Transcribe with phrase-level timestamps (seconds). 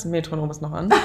[0.00, 0.90] Das Metronom ist noch an.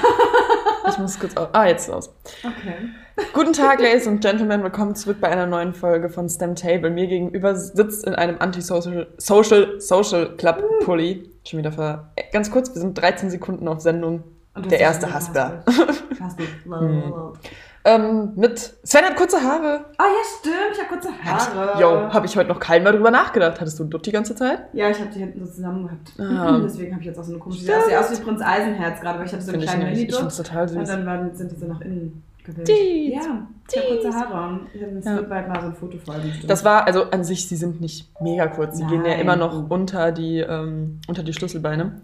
[0.86, 1.48] Ich muss kurz aus.
[1.52, 2.14] Ah, jetzt ist es aus.
[2.44, 2.90] Okay.
[3.32, 4.62] Guten Tag, Ladies und Gentlemen.
[4.62, 6.90] Willkommen zurück bei einer neuen Folge von STEM Table.
[6.90, 11.30] Mir gegenüber sitzt in einem Anti-Social Social, Social Club Pulli.
[11.44, 12.12] Schon wieder ver.
[12.32, 14.22] Ganz kurz, wir sind 13 Sekunden auf Sendung.
[14.54, 15.64] Und Der erste dich Hasper.
[16.10, 16.48] gehaspelt.
[17.86, 17.92] Hm.
[18.02, 18.58] Ähm, mit.
[18.82, 19.84] Sven hat kurze Haare.
[19.98, 20.54] Ah ja, stimmt.
[20.72, 21.80] Ich habe kurze Haare.
[21.80, 23.60] Jo, habe ich heute noch kein Mal drüber nachgedacht.
[23.60, 24.60] Hattest du dort die ganze Zeit?
[24.72, 26.12] Ja, ich habe die hinten so zusammen gehabt.
[26.18, 26.58] Ah.
[26.64, 27.62] Deswegen habe ich jetzt auch so eine komische.
[27.62, 27.76] Stimmt.
[27.76, 30.08] Das sieht aus wie Prinz Eisenherz gerade, weil ich hatte so ich kleinen nicht.
[30.10, 30.88] Ich finde total Und süß.
[30.88, 32.22] dann waren, sind die so nach innen.
[32.46, 33.14] Dies.
[33.14, 33.20] Ja,
[33.70, 34.12] ich habe kurze.
[34.14, 34.48] Haare.
[34.48, 35.16] Und es Ja.
[35.16, 36.32] wird bald mal so ein Foto folgen.
[36.46, 38.76] Das war, also an sich, sie sind nicht mega kurz.
[38.78, 39.20] Sie gehen ja Nein.
[39.20, 42.00] immer noch unter die, ähm, unter die Schlüsselbeine.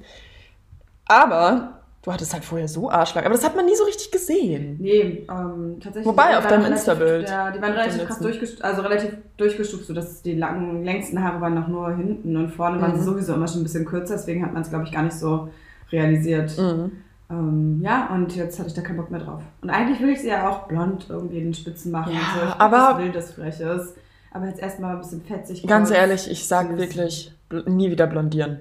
[1.07, 3.25] Aber du hattest halt vorher so Arschlag.
[3.27, 4.77] Aber das hat man nie so richtig gesehen.
[4.81, 6.07] Nee, ähm, tatsächlich.
[6.07, 7.29] Wobei, auf deinem Insta-Bild.
[7.29, 11.41] Ja, die waren relativ krass durchgestuft, also relativ durchgestuft, so dass die langen, längsten Haare
[11.41, 13.05] waren noch nur hinten und vorne waren sie Mhm.
[13.05, 15.49] sowieso immer schon ein bisschen kürzer, deswegen hat man es, glaube ich, gar nicht so
[15.93, 16.57] realisiert.
[16.59, 16.93] Mhm.
[17.31, 19.43] Ähm, ja, und jetzt hatte ich da keinen Bock mehr drauf.
[19.63, 22.13] Und eigentlich will ich sie ja auch blond irgendwie in den Spitzen machen.
[22.13, 22.47] Ja, und so.
[22.49, 23.95] Ich aber- Was Wildes, Freches.
[24.33, 25.67] Aber jetzt erstmal ein bisschen fetzig.
[25.67, 25.99] Ganz kurz.
[26.01, 27.33] ehrlich, ich sag wirklich,
[27.67, 28.61] nie wieder blondieren.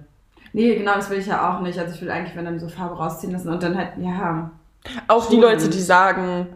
[0.53, 1.78] Nee, genau, das will ich ja auch nicht.
[1.80, 4.52] Also ich will eigentlich, wenn dann so Farbe rausziehen lassen und dann halt, ja.
[5.08, 5.38] Auch die.
[5.38, 6.47] Leute, die sagen,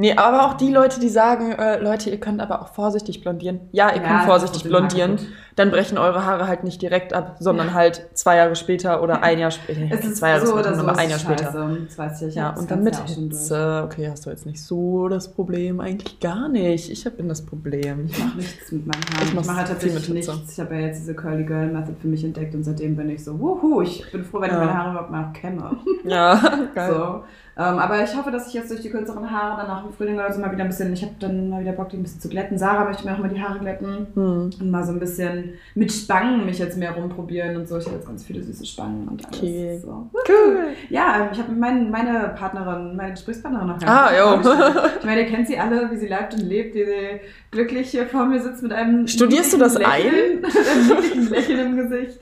[0.00, 3.60] nee, aber auch die Leute, die sagen, äh, Leute, ihr könnt aber auch vorsichtig blondieren.
[3.72, 5.18] Ja, ihr Ja, könnt vorsichtig blondieren.
[5.56, 9.38] Dann brechen eure Haare halt nicht direkt ab, sondern halt zwei Jahre später oder ein
[9.38, 9.80] Jahr später.
[9.90, 11.70] Es ist zwei Jahre so später, oder so, aber ein Jahr später.
[11.86, 12.34] Das weiß ich.
[12.34, 12.96] Ja, und dann mit.
[12.96, 13.82] Hitze.
[13.84, 15.80] Okay, hast du jetzt nicht so das Problem.
[15.80, 16.90] Eigentlich gar nicht.
[16.90, 18.06] Ich bin das Problem.
[18.06, 19.22] Ich mache nichts mit meinen Haaren.
[19.24, 20.52] Ich Ich, mache halt tatsächlich nichts.
[20.52, 23.22] Ich habe ja jetzt diese Curly Girl Method für mich entdeckt und seitdem bin ich
[23.24, 24.60] so, wuhu, ich bin froh, wenn ich Ja.
[24.64, 25.76] meine Haare überhaupt mal kämme.
[26.04, 26.40] Ja,
[26.74, 26.90] geil.
[26.94, 27.24] So.
[27.56, 30.14] Ähm, aber ich hoffe, dass ich jetzt durch die kürzeren Haare dann auch im Frühling
[30.14, 32.20] oder so mal wieder ein bisschen, ich habe dann mal wieder Bock, die ein bisschen
[32.20, 32.56] zu glätten.
[32.58, 34.50] Sarah möchte mir auch mal die Haare glätten Hm.
[34.60, 37.76] und mal so ein bisschen mit Spangen mich jetzt mehr rumprobieren und so.
[37.78, 39.38] Ich habe jetzt ganz viele süße Spangen und alles.
[39.38, 39.78] Okay.
[39.82, 40.08] So.
[40.28, 40.68] Cool.
[40.88, 44.42] Ja, ich habe mein, meine Partnerin, meine Gesprächspartnerin noch Ah, jo.
[44.42, 44.90] vorgestellt.
[45.00, 47.20] Ich meine, ihr kennt sie alle, wie sie lebt und lebt, wie sie
[47.50, 51.58] glücklich hier vor mir sitzt mit einem Studierst du das Lächeln, mit einem niedlichen Lächeln
[51.60, 52.20] im Gesicht.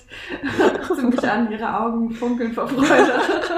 [0.97, 3.13] Sie mich an, ihre Augen funkeln vor Freude.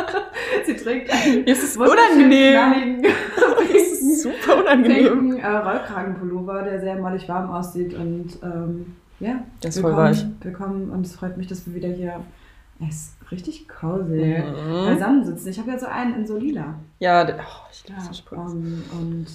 [0.67, 3.03] sie trägt einen ist es unangenehm.
[3.03, 5.07] Das ist super unangenehm.
[5.31, 10.11] pinken äh, Rollkragenpullover, der sehr mollig warm aussieht und ähm, ja, Das ist voll willkommen,
[10.11, 10.27] weich.
[10.43, 12.21] willkommen und es freut mich, dass wir wieder hier
[12.89, 14.87] es ist richtig cozy Mhm.
[14.87, 15.49] beisammen sitzen.
[15.51, 16.75] Ich habe ja so einen in so lila.
[16.99, 18.41] Ja, der- oh, ich liebe Ja, so Sprüche.
[18.43, 19.27] um, und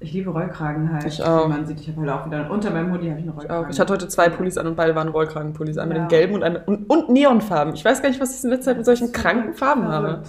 [0.00, 1.04] ich liebe Rollkragen halt.
[1.06, 1.46] Ich auch.
[1.46, 3.36] Wie man sieht, ich habe halt auch wieder unter meinem Hoodie habe ich einen Ich,
[3.42, 3.66] Rollkragen.
[3.66, 3.70] auch.
[3.70, 5.76] ich hatte heute zwei Pullis an und beide waren Rollkragenpullis.
[5.78, 6.04] Einmal Ja.
[6.04, 7.74] den gelben und, einen, und, und Neonfarben.
[7.74, 10.22] Ich weiß gar nicht, was ich in letzter Zeit mit solchen kranken Farben habe.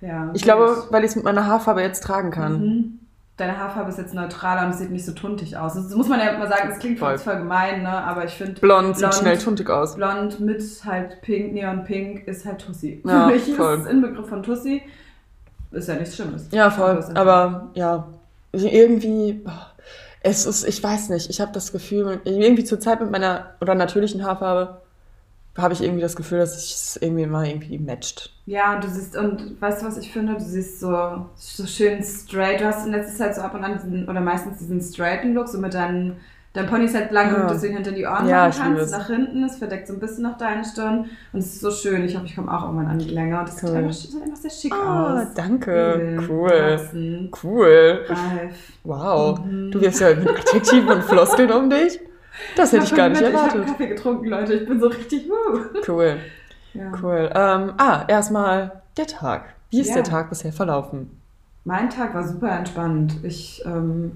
[0.00, 2.60] Ja, Ich glaube, weil ich es mit meiner Haarfarbe jetzt tragen kann.
[2.60, 2.98] Mhm.
[3.36, 5.74] Deine Haarfarbe ist jetzt neutraler und es sieht nicht so tuntig aus.
[5.74, 7.18] Das muss man ja immer sagen, das klingt Voll.
[7.18, 7.88] voll, gemein, ne?
[7.88, 9.14] aber ich finde, Blond sieht Blond.
[9.14, 9.94] schnell tuntig aus.
[9.94, 13.00] blond mit halt pink, neon-pink ist halt Tussi.
[13.06, 13.78] Ja, Für mich voll.
[13.78, 14.82] ist Inbegriff von Tussi,
[15.70, 16.48] ist ja nichts Schlimmes.
[16.50, 16.98] Ja, voll.
[17.14, 18.08] Aber ja,
[18.52, 19.44] irgendwie,
[20.22, 23.74] es ist, ich weiß nicht, ich habe das Gefühl, irgendwie zur Zeit mit meiner oder
[23.74, 24.80] natürlichen Haarfarbe
[25.56, 28.32] habe ich irgendwie das Gefühl, dass es irgendwie immer irgendwie matcht.
[28.46, 30.34] Ja, du siehst, und weißt du, was ich finde?
[30.34, 32.60] Du siehst so, so schön straight.
[32.60, 35.48] Du hast in letzter Zeit so ab und an diesen, oder meistens diesen straighten Look,
[35.48, 36.16] so mit deinen,
[36.58, 37.42] dein Pony ist halt lang Ja.
[37.42, 40.00] und deswegen hinter die Ohren Ja, machen ich kannst, nach hinten, es verdeckt so ein
[40.00, 42.04] bisschen noch deine Stirn und es ist so schön.
[42.04, 43.76] Ich hoffe, ich komme auch irgendwann an die Länge und sieht Cool.
[43.76, 45.34] einfach, sieht einfach sehr schick Ah, aus.
[45.34, 46.18] danke.
[46.28, 47.30] Cool.
[47.42, 48.04] Cool.
[48.84, 49.38] Wow.
[49.44, 49.70] Mhm.
[49.70, 52.00] Du wirst ja mit Adjektiven und Floskeln um dich.
[52.56, 53.60] Das hätte ich gar nicht Moment, Ich erwartet.
[53.62, 54.54] habe Kaffee getrunken, Leute.
[54.54, 55.58] Ich bin so richtig, wuh.
[55.88, 56.16] Cool,
[56.74, 56.92] Ja.
[57.02, 57.30] cool.
[57.34, 59.54] Ähm, ah, erstmal der Tag.
[59.70, 59.94] Wie ist Ja.
[59.96, 61.10] der Tag bisher verlaufen?
[61.64, 63.16] Mein Tag war super entspannt.
[63.24, 64.12] Ich ähm,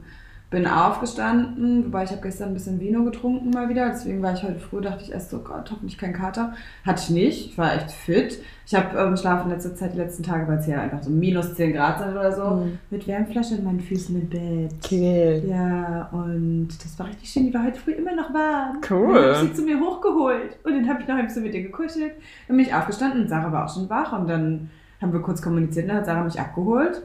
[0.52, 3.88] bin aufgestanden, wobei ich habe gestern ein bisschen Vino getrunken mal wieder.
[3.88, 6.52] Deswegen war ich heute früh, dachte ich erst so, Gott, hoffentlich kein Kater.
[6.86, 7.46] Hatte ich nicht.
[7.50, 8.38] Ich war echt fit.
[8.66, 11.10] Ich habe ähm, schlafen in letzter Zeit, die letzten Tage, weil es hier einfach so
[11.10, 12.78] minus 10 Grad sind oder so, Mhm.
[12.90, 14.74] mit Wärmflasche in meinen Füßen im Bett.
[14.90, 15.42] Cool.
[15.48, 17.46] Ja, und das war richtig schön.
[17.46, 18.78] Die war heute früh immer noch warm.
[18.88, 19.14] Cool.
[19.14, 20.58] Dann habe ich sie zu mir hochgeholt.
[20.64, 22.12] Und dann habe ich noch ein bisschen mit ihr gekuschelt.
[22.46, 24.12] Dann bin ich aufgestanden und Sarah war auch schon wach.
[24.18, 24.70] Und dann
[25.00, 25.88] haben wir kurz kommuniziert.
[25.88, 27.02] Dann hat Sarah mich abgeholt.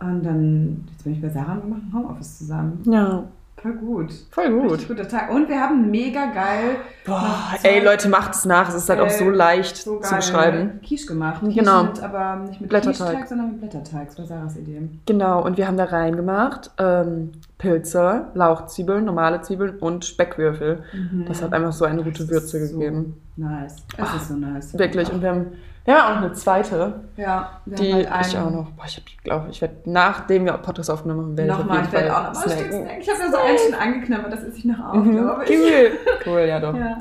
[0.00, 2.82] Und dann, jetzt bin ich bei Sarah und wir machen Homeoffice zusammen.
[2.84, 3.24] Ja,
[3.60, 4.12] Voll gut.
[4.30, 4.70] voll gut.
[4.72, 5.32] Richtig guter Tag.
[5.32, 8.68] Und wir haben mega geil Boah, ey Leute, macht es nach.
[8.68, 10.80] Es ist halt auch so Äh, leicht so zu geile beschreiben.
[10.86, 11.40] Quiche gemacht.
[11.42, 11.80] Genau.
[11.86, 13.26] Quiche mit, aber nicht mit Blätterteig.
[13.26, 14.08] Sondern mit Blätterteig.
[14.10, 14.82] Das war Sarahs Idee.
[15.06, 20.84] Genau, und wir haben da reingemacht ähm, Pilze, Lauchzwiebeln, normale Zwiebeln und Speckwürfel.
[21.26, 23.16] Das hat einfach so eine gute Würze so gegeben.
[23.36, 23.76] Nice.
[23.96, 24.78] Es ist so nice.
[24.78, 25.12] Wirklich.
[25.12, 25.46] Und wir haben,
[25.88, 29.46] ja, auch eine zweite, Ja, wir die haben halt ich auch noch, boah, ich glaube,
[29.50, 32.34] ich werde, nachdem wir Podcast aufgenommen haben, werde ich auf Nochmal, jeden Fall auch noch
[32.34, 32.72] mal snacken.
[32.72, 33.00] snacken.
[33.00, 35.50] Ich habe ja so einen schon angeknabbert, das esse ich noch auf, Mhm, glaube ich.
[35.50, 35.90] Cool.
[36.26, 36.74] cool, ja doch.
[36.74, 36.98] Ja.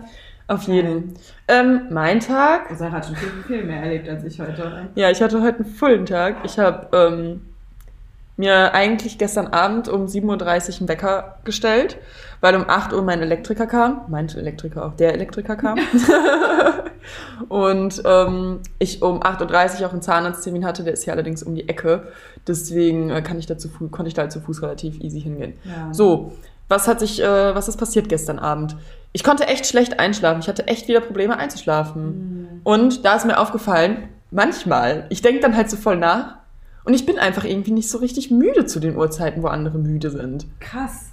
[0.49, 1.13] Auf jeden.
[1.49, 2.69] Ähm, mein Tag.
[2.73, 4.87] Sarah hat schon viel, viel mehr erlebt als ich heute.
[4.95, 6.37] Ja, ich hatte heute einen vollen Tag.
[6.45, 7.41] Ich habe ähm,
[8.37, 11.97] mir eigentlich gestern Abend um 7.30 Uhr einen Wecker gestellt,
[12.39, 14.01] weil um 8 Uhr mein Elektriker kam.
[14.07, 15.77] Mein Elektriker auch, der Elektriker kam.
[17.49, 21.55] und ähm, ich um 8.30 Uhr auch einen Zahnarzttermin hatte, der ist hier allerdings um
[21.55, 22.07] die Ecke.
[22.47, 25.53] Deswegen äh, kann ich dazu, konnte ich da zu Fuß relativ easy hingehen.
[25.63, 25.93] Ja.
[25.93, 26.33] So,
[26.67, 28.75] was hat sich, äh, was ist passiert gestern Abend?
[29.13, 30.41] Ich konnte echt schlecht einschlafen.
[30.41, 32.61] Ich hatte echt wieder Probleme einzuschlafen.
[32.63, 36.35] Und da ist mir aufgefallen, manchmal, ich denke dann halt so voll nach
[36.83, 40.09] und ich bin einfach irgendwie nicht so richtig müde zu den Uhrzeiten, wo andere müde
[40.09, 40.45] sind.
[40.59, 41.07] Krass.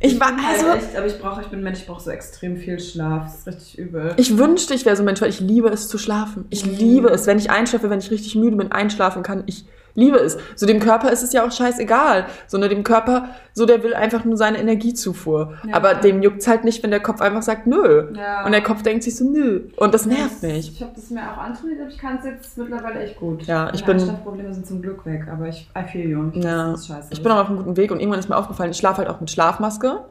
[0.00, 2.10] Ich war bin halt also, echt, aber ich brauche, ich bin Mensch, ich brauche so
[2.10, 3.24] extrem viel Schlaf.
[3.24, 4.14] Das ist richtig übel.
[4.16, 6.44] ich wünschte, ich wäre so ein Mensch, weil ich liebe es zu schlafen.
[6.50, 6.72] Ich Mhm.
[6.76, 9.42] liebe es, wenn ich einschlafe, wenn ich richtig müde bin, einschlafen kann.
[9.46, 9.64] Ich
[9.98, 10.38] liebe es.
[10.56, 12.26] So dem Körper ist es ja auch scheißegal.
[12.46, 15.54] Sondern dem Körper, so der will einfach nur seine Energiezufuhr.
[15.66, 15.74] Ja.
[15.74, 18.12] Aber dem juckt's halt nicht, wenn der Kopf einfach sagt, nö.
[18.14, 18.44] Ja.
[18.46, 19.62] Und der Kopf denkt sich so, nö.
[19.76, 20.72] Und das nervt mich.
[20.72, 23.42] Ich habe das mir auch antrainiert, aber ich kann es jetzt mittlerweile echt gut.
[23.42, 26.30] Ja, ich Meine bin- Einschlafprobleme sind zum Glück weg, aber ich I feel you.
[26.32, 26.72] Ich Ja.
[26.74, 26.90] ist.
[27.10, 29.08] Ich bin auch auf einem guten Weg und irgendwann ist mir aufgefallen, ich schlafe halt
[29.08, 30.04] auch mit Schlafmaske,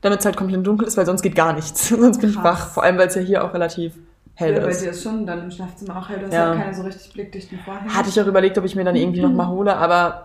[0.00, 1.88] damit es halt komplett dunkel ist, weil sonst geht gar nichts.
[1.90, 2.44] sonst bin ich Krass.
[2.44, 2.68] wach.
[2.70, 3.92] Vor allem, weil es ja hier auch relativ
[4.36, 4.82] hell ja, bei ist.
[4.82, 6.20] dir ist schon dann im Schlafzimmer auch hell.
[6.20, 6.48] Du hast Ja.
[6.50, 7.92] halt keine so richtig blickdichten Vorhänge.
[7.92, 9.28] Hatte ich auch überlegt, ob ich mir dann irgendwie Mhm.
[9.30, 10.22] nochmal hole, aber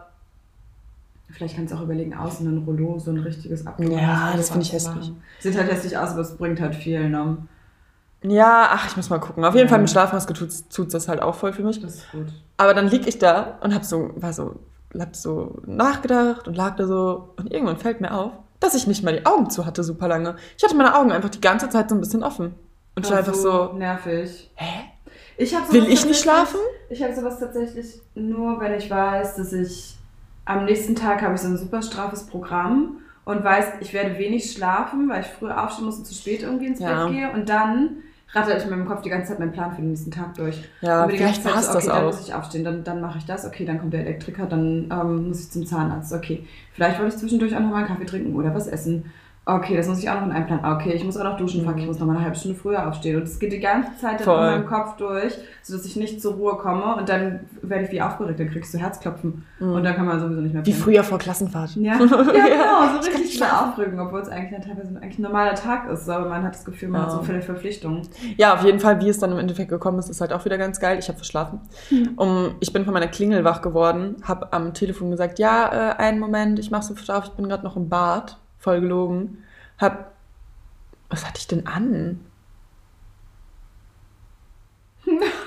[1.29, 3.93] Vielleicht kannst du auch überlegen, außen ein Rollo, so ein richtiges Abgeben.
[3.93, 5.13] Ja, das finde ich hässlich.
[5.39, 7.09] Sieht halt hässlich aus, aber es bringt halt viel.
[7.09, 7.37] Ne?
[8.23, 9.45] ja, ach, ich muss mal gucken.
[9.45, 9.69] Auf jeden Ja.
[9.69, 11.79] Fall mit Schlafmaske tut's, tut's das halt auch voll für mich.
[11.81, 12.27] Das ist gut.
[12.57, 14.59] Aber dann lieg ich da und hab so, war so,
[14.99, 19.01] hab so nachgedacht und lag da so und irgendwann fällt mir auf, dass ich nicht
[19.03, 20.35] mal die Augen zu hatte super lange.
[20.57, 22.53] Ich hatte meine Augen einfach die ganze Zeit so ein bisschen offen.
[23.01, 24.49] Und ich war einfach so, Nervig.
[24.55, 24.81] hä?
[25.37, 26.59] Ich Will ich nicht schlafen?
[26.89, 29.95] Ich habe sowas tatsächlich nur, wenn ich weiß, dass ich
[30.45, 34.51] am nächsten Tag habe ich so ein super straffes Programm und weiß, ich werde wenig
[34.51, 37.05] schlafen, weil ich früher aufstehen muss und zu spät irgendwie ins Ja.
[37.05, 37.31] Bett gehe.
[37.31, 37.97] Und dann
[38.33, 40.63] rattert ich in meinem Kopf die ganze Zeit meinen Plan für den nächsten Tag durch.
[40.81, 42.11] Ja, Und vielleicht war's so, das okay, dann auch.
[42.11, 45.27] muss ich aufstehen, dann, dann mache ich das, okay, dann kommt der Elektriker, dann ähm,
[45.29, 46.45] muss ich zum Zahnarzt, okay.
[46.73, 49.11] Vielleicht wollte ich zwischendurch auch noch mal einen Kaffee trinken oder was essen.
[49.55, 50.63] Okay, das muss ich auch noch in einen Plan.
[50.75, 52.87] Okay, ich muss auch noch duschen, fuck, ich muss noch mal eine halbe Stunde früher
[52.87, 53.17] aufstehen.
[53.17, 54.37] Und es geht die ganze Zeit dann Voll.
[54.37, 55.33] in meinem Kopf durch,
[55.63, 58.77] sodass ich nicht zur Ruhe komme und dann werde ich wie aufgeregt, dann kriegst du
[58.77, 60.65] Herzklopfen und dann kann man sowieso nicht mehr Mhm.
[60.67, 61.75] Wie früher vor Klassenfahrt.
[61.75, 62.13] Ja, ja, genau,
[62.93, 63.69] so Ich richtig diese schlafen.
[63.71, 66.65] Aufregung, obwohl es eigentlich ja teilweise eigentlich ein normaler Tag ist, aber man hat das
[66.65, 67.05] Gefühl, man Ja.
[67.07, 68.01] hat so viele Verpflichtungen.
[68.37, 70.57] Ja, auf jeden Fall, wie es dann im Endeffekt gekommen ist, ist halt auch wieder
[70.57, 70.97] ganz geil.
[70.99, 71.59] Ich habe verschlafen.
[72.15, 76.19] Um, ich bin von meiner Klingel wach geworden, habe am Telefon gesagt, ja, äh, einen
[76.19, 79.43] Moment, ich mache sofort auf, ich bin gerade noch im Bad, voll gelogen.
[79.77, 80.13] Hab,
[81.09, 82.19] was hatte ich denn an?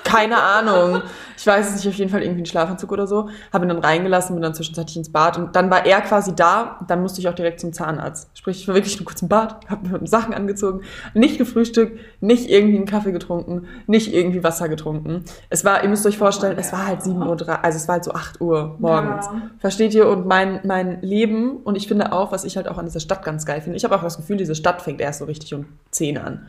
[0.05, 1.01] Keine Ahnung.
[1.35, 3.27] Ich weiß es nicht, auf jeden Fall irgendwie einen Schlafanzug oder so.
[3.51, 6.79] Habe ihn dann reingelassen, bin dann zwischenzeitlich ins Bad und dann war er quasi da.
[6.87, 8.29] Dann musste ich auch direkt zum Zahnarzt.
[8.37, 10.81] Sprich, ich war wirklich nur kurz im Bad, habe mir Sachen angezogen,
[11.15, 15.25] nicht gefrühstückt, nicht irgendwie einen Kaffee getrunken, nicht irgendwie Wasser getrunken.
[15.49, 18.03] Es war, ihr müsst euch vorstellen, es war halt 7 Uhr, also es war halt
[18.03, 19.25] so 8 Uhr morgens.
[19.25, 19.41] Ja.
[19.57, 20.07] Versteht ihr?
[20.07, 23.25] Und mein, mein Leben, und ich finde auch, was ich halt auch an dieser Stadt
[23.25, 25.65] ganz geil finde, ich habe auch das Gefühl, diese Stadt fängt erst so richtig um
[25.89, 26.47] 10 an.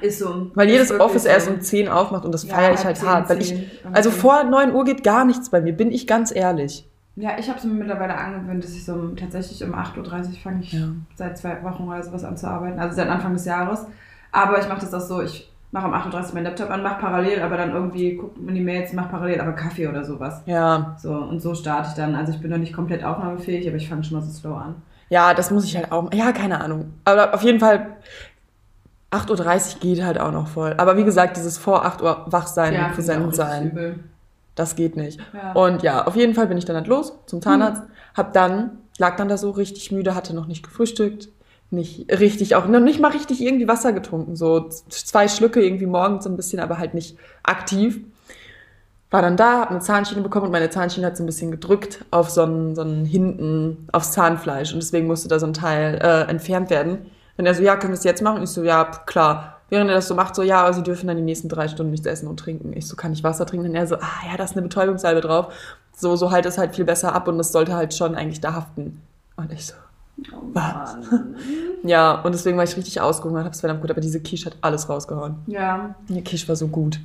[0.00, 0.50] Ist so.
[0.54, 1.28] Weil Ist jedes Office so.
[1.28, 3.28] erst um 10 aufmacht und das Ja, feiere ich halt 10, hart.
[3.28, 6.34] Weil ich, 10, also vor 9 Uhr geht gar nichts bei mir, bin ich ganz
[6.34, 6.88] ehrlich.
[7.14, 10.62] Ja, ich habe es mir mittlerweile angewöhnt, dass ich so tatsächlich um 8.30 Uhr fange
[10.62, 10.86] ich Ja.
[11.14, 12.78] seit zwei Wochen oder sowas an zu arbeiten.
[12.80, 13.84] Also seit Anfang des Jahres.
[14.32, 17.00] Aber ich mache das auch so, ich mache um 8.30 Uhr meinen Laptop an, mache
[17.02, 20.40] parallel, aber dann irgendwie gucke in die Mails, mache parallel, aber Kaffee oder sowas.
[20.46, 22.14] Ja, So, und so starte ich dann.
[22.14, 24.76] Also ich bin noch nicht komplett aufnahmefähig, aber ich fange schon mal so slow an.
[25.10, 26.10] ja, das muss ich halt auch.
[26.14, 26.94] Ja, keine Ahnung.
[27.04, 27.88] Aber auf jeden Fall,
[29.12, 30.74] 8.30 Uhr geht halt auch noch voll.
[30.78, 33.98] Aber wie gesagt, dieses vor 8 Uhr wach sein und präsent sein, übel.
[34.54, 35.20] das geht nicht.
[35.34, 35.52] Ja.
[35.52, 37.82] Und ja, auf jeden Fall bin ich dann halt los zum Zahnarzt,
[38.14, 41.28] hab dann, lag dann da so richtig müde, hatte noch nicht gefrühstückt,
[41.70, 46.24] nicht richtig, auch noch nicht mal richtig irgendwie Wasser getrunken, so zwei Schlücke irgendwie morgens
[46.24, 48.00] so ein bisschen, aber halt nicht aktiv.
[49.10, 52.02] War dann da, hab eine Zahnschiene bekommen und meine Zahnschiene hat so ein bisschen gedrückt
[52.10, 55.98] auf so einen, so einen hinten, aufs Zahnfleisch und deswegen musste da so ein Teil
[56.02, 57.10] äh, entfernt werden.
[57.36, 58.42] Dann er so, ja, können wir es jetzt machen?
[58.42, 59.60] Ich so, ja, klar.
[59.68, 61.90] Während er das so macht, so, ja, aber sie dürfen dann die nächsten drei Stunden
[61.92, 62.72] nichts essen und trinken.
[62.74, 63.68] Ich so, kann ich Wasser trinken?
[63.68, 65.52] Und er so, ah, ja, da ist eine Betäubungssalbe drauf.
[65.96, 68.54] So, so halt es halt viel besser ab und es sollte halt schon eigentlich da
[68.54, 69.00] haften.
[69.36, 69.74] Und ich so,
[70.32, 70.96] Oh Was?
[71.84, 74.88] Ja, und deswegen war ich richtig ausgehungert, hab's verdammt gut, aber diese Quiche hat alles
[74.88, 75.36] rausgehauen.
[75.46, 77.00] Ja, Die Quiche war so gut.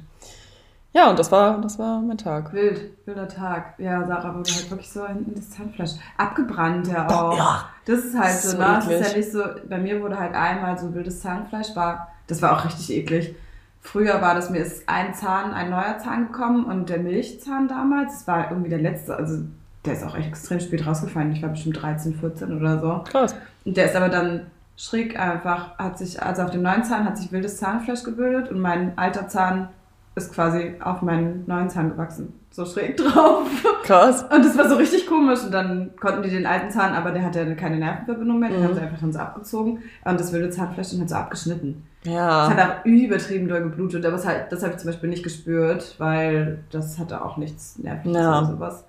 [0.94, 2.52] Ja, und das war, das war mein Tag.
[2.54, 3.76] wild, wilder Tag.
[3.78, 7.38] Ja, Sarah wurde halt wirklich so in, in das Zahnfleisch abgebrannt, ja auch.
[7.38, 7.66] Ja.
[7.86, 8.64] Das ist halt so, So ne?
[8.64, 12.42] Das ist ja nicht so, bei mir wurde halt einmal so wildes Zahnfleisch, war, das
[12.42, 13.36] war auch richtig eklig.
[13.82, 18.14] Früher war das, mir ist ein Zahn, ein neuer Zahn gekommen und der Milchzahn damals,
[18.14, 19.44] das war irgendwie der letzte, also
[19.86, 21.32] der ist auch echt extrem spät rausgefallen.
[21.32, 23.04] Ich war bestimmt 13, 14 oder so.
[23.10, 23.36] Krass.
[23.64, 27.18] Und der ist aber dann schräg einfach, hat sich, also auf dem neuen Zahn hat
[27.18, 29.70] sich wildes Zahnfleisch gebildet und mein alter Zahn
[30.18, 32.34] ist quasi auf meinen neuen Zahn gewachsen.
[32.52, 33.48] So schräg drauf.
[33.84, 34.24] Krass.
[34.24, 35.44] Und das war so richtig komisch.
[35.44, 38.64] Und dann konnten die den alten Zahn, aber der hatte keine Nervenverbindung mehr, den Mhm.
[38.66, 39.84] haben sie einfach dann so abgezogen.
[40.04, 41.84] Und das wilde Zahnfleisch dann halt so abgeschnitten.
[42.04, 42.50] Es Ja.
[42.50, 45.96] hat auch übertrieben doll geblutet, aber es halt, das habe ich zum Beispiel nicht gespürt,
[46.00, 48.40] weil das hatte auch nichts Nerviges Ja.
[48.40, 48.86] oder sowas.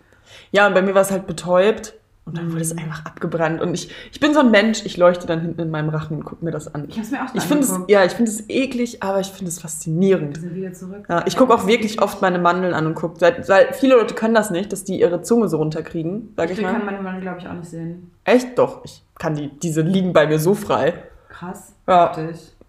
[0.51, 1.95] Ja, und bei mir war es halt betäubt
[2.29, 2.81] und dann wurde es Mhm.
[2.81, 3.61] einfach abgebrannt.
[3.61, 6.25] Und ich, ich bin so ein Mensch, ich leuchte dann hinten in meinem Rachen und
[6.25, 6.85] gucke mir das an.
[6.89, 7.91] Ich habe es mir auch Ich finde es, angeguckt.
[7.91, 10.37] ja, ich finde es eklig, aber ich finde es Wir faszinierend.
[10.39, 11.05] sind wieder zurück.
[11.09, 14.35] Ja, ich gucke auch wirklich oft meine Mandeln an und gucke, weil, viele Leute können
[14.35, 16.85] das nicht, dass die ihre Zunge so runterkriegen, sag ich Ich kann mal.
[16.85, 18.11] meine Mann, glaube ich, auch nicht sehen.
[18.25, 18.59] Echt?
[18.59, 20.95] Doch, ich kann die, diese liegen bei mir so frei.
[21.29, 21.75] Krass.
[21.87, 22.13] Ja.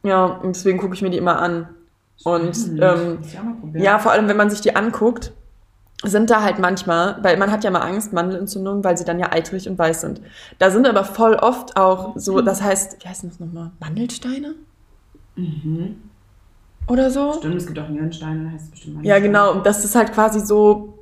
[0.04, 1.68] Ja, deswegen gucke ich mir die immer an.
[2.24, 5.34] Und ähm, ich ja, vor allem, wenn man sich die anguckt,
[6.04, 9.32] sind da halt manchmal, weil man hat ja mal Angst, Mandelentzündungen, weil sie dann ja
[9.34, 10.22] eitrig und weiß sind.
[10.58, 13.72] Da sind aber voll oft auch so, das heißt, wie heißt das nochmal?
[13.80, 14.56] Mandelsteine?
[15.36, 15.98] Mhm.
[16.88, 17.34] Oder so?
[17.34, 19.52] Stimmt, es gibt auch Nierensteine, heißt es bestimmt Ja, genau.
[19.52, 20.99] Und das ist halt quasi so,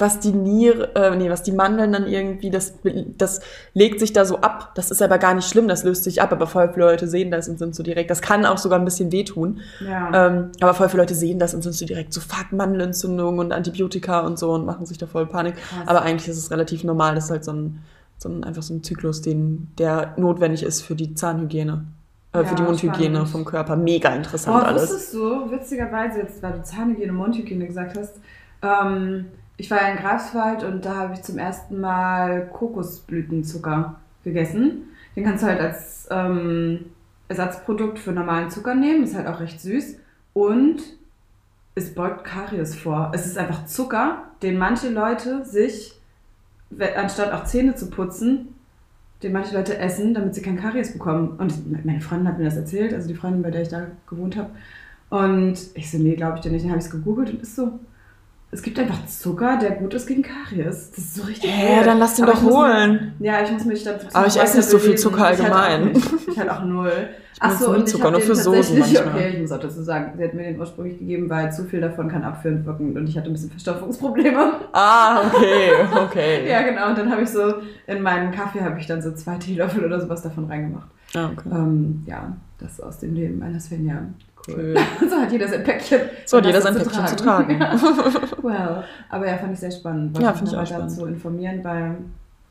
[0.00, 2.74] was die Niere, äh, nee, was die Mandeln dann irgendwie, das,
[3.18, 3.40] das
[3.74, 4.72] legt sich da so ab.
[4.74, 7.30] Das ist aber gar nicht schlimm, das löst sich ab, aber voll viele Leute sehen
[7.30, 8.10] das und sind so direkt.
[8.10, 9.60] Das kann auch sogar ein bisschen wehtun.
[9.86, 10.26] Ja.
[10.28, 13.52] Ähm, aber voll viele Leute sehen das und sind so direkt so, fuck, Mandelentzündung und
[13.52, 15.56] Antibiotika und so und machen sich da voll Panik.
[15.56, 15.86] Krass.
[15.86, 17.14] Aber eigentlich ist es relativ normal.
[17.14, 17.80] Das ist halt so ein,
[18.18, 21.84] so ein einfach so ein Zyklus, den, der notwendig ist für die Zahnhygiene.
[22.32, 23.28] Äh, für Ja, die Mundhygiene spannend.
[23.28, 23.76] vom Körper.
[23.76, 24.82] Mega interessant Boah, alles.
[24.82, 28.14] wusstest du, witzigerweise, jetzt weil du Zahnhygiene, Mundhygiene gesagt hast,
[28.62, 29.26] ähm,
[29.60, 34.88] ich war in Greifswald und da habe ich zum ersten Mal Kokosblütenzucker gegessen.
[35.14, 36.86] Den kannst du halt als ähm,
[37.28, 39.98] Ersatzprodukt für normalen Zucker nehmen, ist halt auch recht süß
[40.32, 40.80] und
[41.74, 43.12] es beugt Karies vor.
[43.14, 46.00] Es ist einfach Zucker, den manche Leute sich,
[46.96, 48.54] anstatt auch Zähne zu putzen,
[49.22, 51.36] den manche Leute essen, damit sie kein Karies bekommen.
[51.36, 54.38] Und meine Freundin hat mir das erzählt, also die Freundin, bei der ich da gewohnt
[54.38, 54.48] habe.
[55.10, 56.64] Und ich so, nee, glaube ich dir nicht.
[56.64, 57.78] Dann habe ich es gegoogelt und ist so,
[58.52, 60.90] es gibt einfach Zucker, der gut ist gegen Karies.
[60.90, 61.86] Das ist so richtig Hä, weird.
[61.86, 63.14] dann lass den Aber doch ich holen.
[63.20, 65.92] Ja, ich muss mich dazu Aber ich esse nicht so viel Zucker allgemein.
[65.94, 66.92] Ich halt auch, ich halt auch null.
[67.40, 69.08] benutze nie und Zucker, hab nur für Soßen manchmal.
[69.14, 71.80] Okay, ich muss auch dazu sagen, sie hat mir den ursprünglich gegeben, weil zu viel
[71.80, 74.52] davon kann abführend wirken und ich hatte ein bisschen Verstopfungsprobleme.
[74.72, 75.70] Ah, okay,
[76.04, 76.48] okay.
[76.50, 76.88] Ja, genau.
[76.88, 77.54] Und dann habe ich so
[77.86, 80.88] in meinen Kaffee habe ich dann so zwei Teelöffel oder sowas davon reingemacht.
[81.14, 81.48] Ah, okay.
[81.52, 84.02] Ähm, ja, das aus dem Leben einer Svenja.
[84.48, 84.74] Cool.
[85.08, 86.00] So hat jeder sein Päckchen.
[86.26, 87.60] So hat jeder sein Päckchen zu tragen.
[87.60, 87.76] Ja.
[88.42, 90.18] Well, aber ja, fand ich sehr spannend.
[90.18, 90.92] Ja, mich finde ich auch spannend.
[90.92, 91.96] zu informieren, weil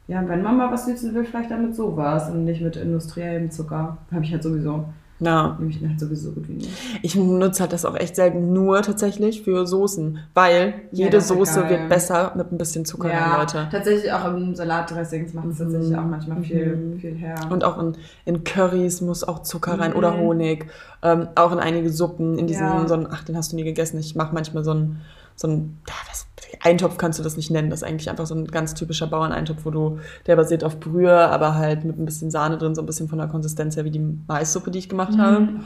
[0.07, 3.97] ja, wenn Mama was nützen will, vielleicht damit sowas und nicht mit industriellem Zucker.
[4.11, 4.85] Habe ich halt sowieso.
[5.21, 5.57] Ja.
[5.59, 6.69] Nehme ich halt sowieso gut wie nicht.
[7.01, 11.89] Ich nutze halt das auch echt selten nur tatsächlich für Soßen, weil jede Soße wird
[11.89, 13.67] besser mit ein bisschen Zucker ja, rein, Leute.
[13.71, 15.63] tatsächlich auch im Salatdressings macht es Mhm.
[15.63, 16.99] tatsächlich auch manchmal viel, Mhm.
[16.99, 17.35] viel her.
[17.49, 19.97] Und auch in, in Currys muss auch Zucker rein Mhm.
[19.97, 20.67] oder Honig.
[21.03, 22.87] Ähm, auch in einige Suppen, in diesen, Ja.
[22.87, 23.99] so einen, ach, den hast du nie gegessen.
[23.99, 25.01] Ich mache manchmal so einen,
[25.35, 26.27] so einen, was,
[26.61, 27.69] Eintopf kannst du das nicht nennen.
[27.69, 31.15] Das ist eigentlich einfach so ein ganz typischer Bauerneintopf, wo du, der basiert auf Brühe,
[31.15, 33.91] aber halt mit ein bisschen Sahne drin, so ein bisschen von der Konsistenz her wie
[33.91, 35.41] die Maissuppe, die ich gemacht habe.
[35.41, 35.65] Mhm.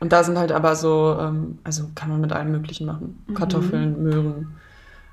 [0.00, 3.22] Und da sind halt aber so, ähm, also kann man mit allem Möglichen machen.
[3.26, 3.34] Mhm.
[3.34, 4.56] Kartoffeln, Möhren,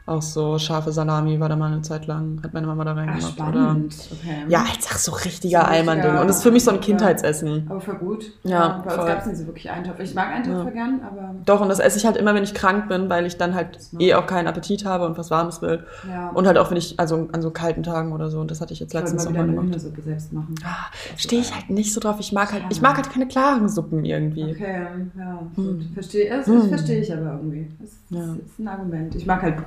[0.08, 2.98] auch so scharfe Salami war da mal eine Zeit lang, hat meine Mama da Ach,
[2.98, 3.40] reingemacht.
[3.40, 3.96] Oder, spannend.
[4.12, 4.46] Okay.
[4.48, 6.18] ja, als ach, so richtiger So Almanding.
[6.18, 6.82] Und das ist für mich so ein ja.
[6.82, 7.68] Kindheitsessen.
[7.70, 8.32] Aber voll gut.
[8.44, 9.06] Ja, bei uns voll.
[9.06, 10.00] gab es nicht so wirklich Eintopf.
[10.00, 10.70] Ich mag Eintopf Ja.
[10.72, 13.38] gern, aber Doch, und das esse ich halt immer, wenn ich krank bin, weil ich
[13.38, 14.16] dann halt eh ich.
[14.16, 15.84] auch keinen Appetit habe und was Warmes will.
[16.10, 16.30] ja.
[16.30, 18.74] Und halt auch, wenn ich, also an so kalten Tagen oder so, und das hatte
[18.74, 19.68] ich jetzt ich letztens mal auch wieder mal eine gemacht.
[19.68, 20.56] Hühnersuppe selbst machen.
[20.64, 20.86] Ah,
[21.18, 22.16] Stehe ich halt nicht so drauf.
[22.20, 24.52] Ich mag halt, ich mag halt keine klaren Suppen irgendwie.
[24.52, 24.86] Okay,
[25.18, 25.90] ja, Hm.
[25.94, 26.70] Verstehe, das, Hm.
[26.70, 27.68] verstehe ich aber irgendwie.
[27.80, 28.20] Das ist, Ja.
[28.20, 29.16] das ist ein Argument.
[29.16, 29.58] Ich mag halt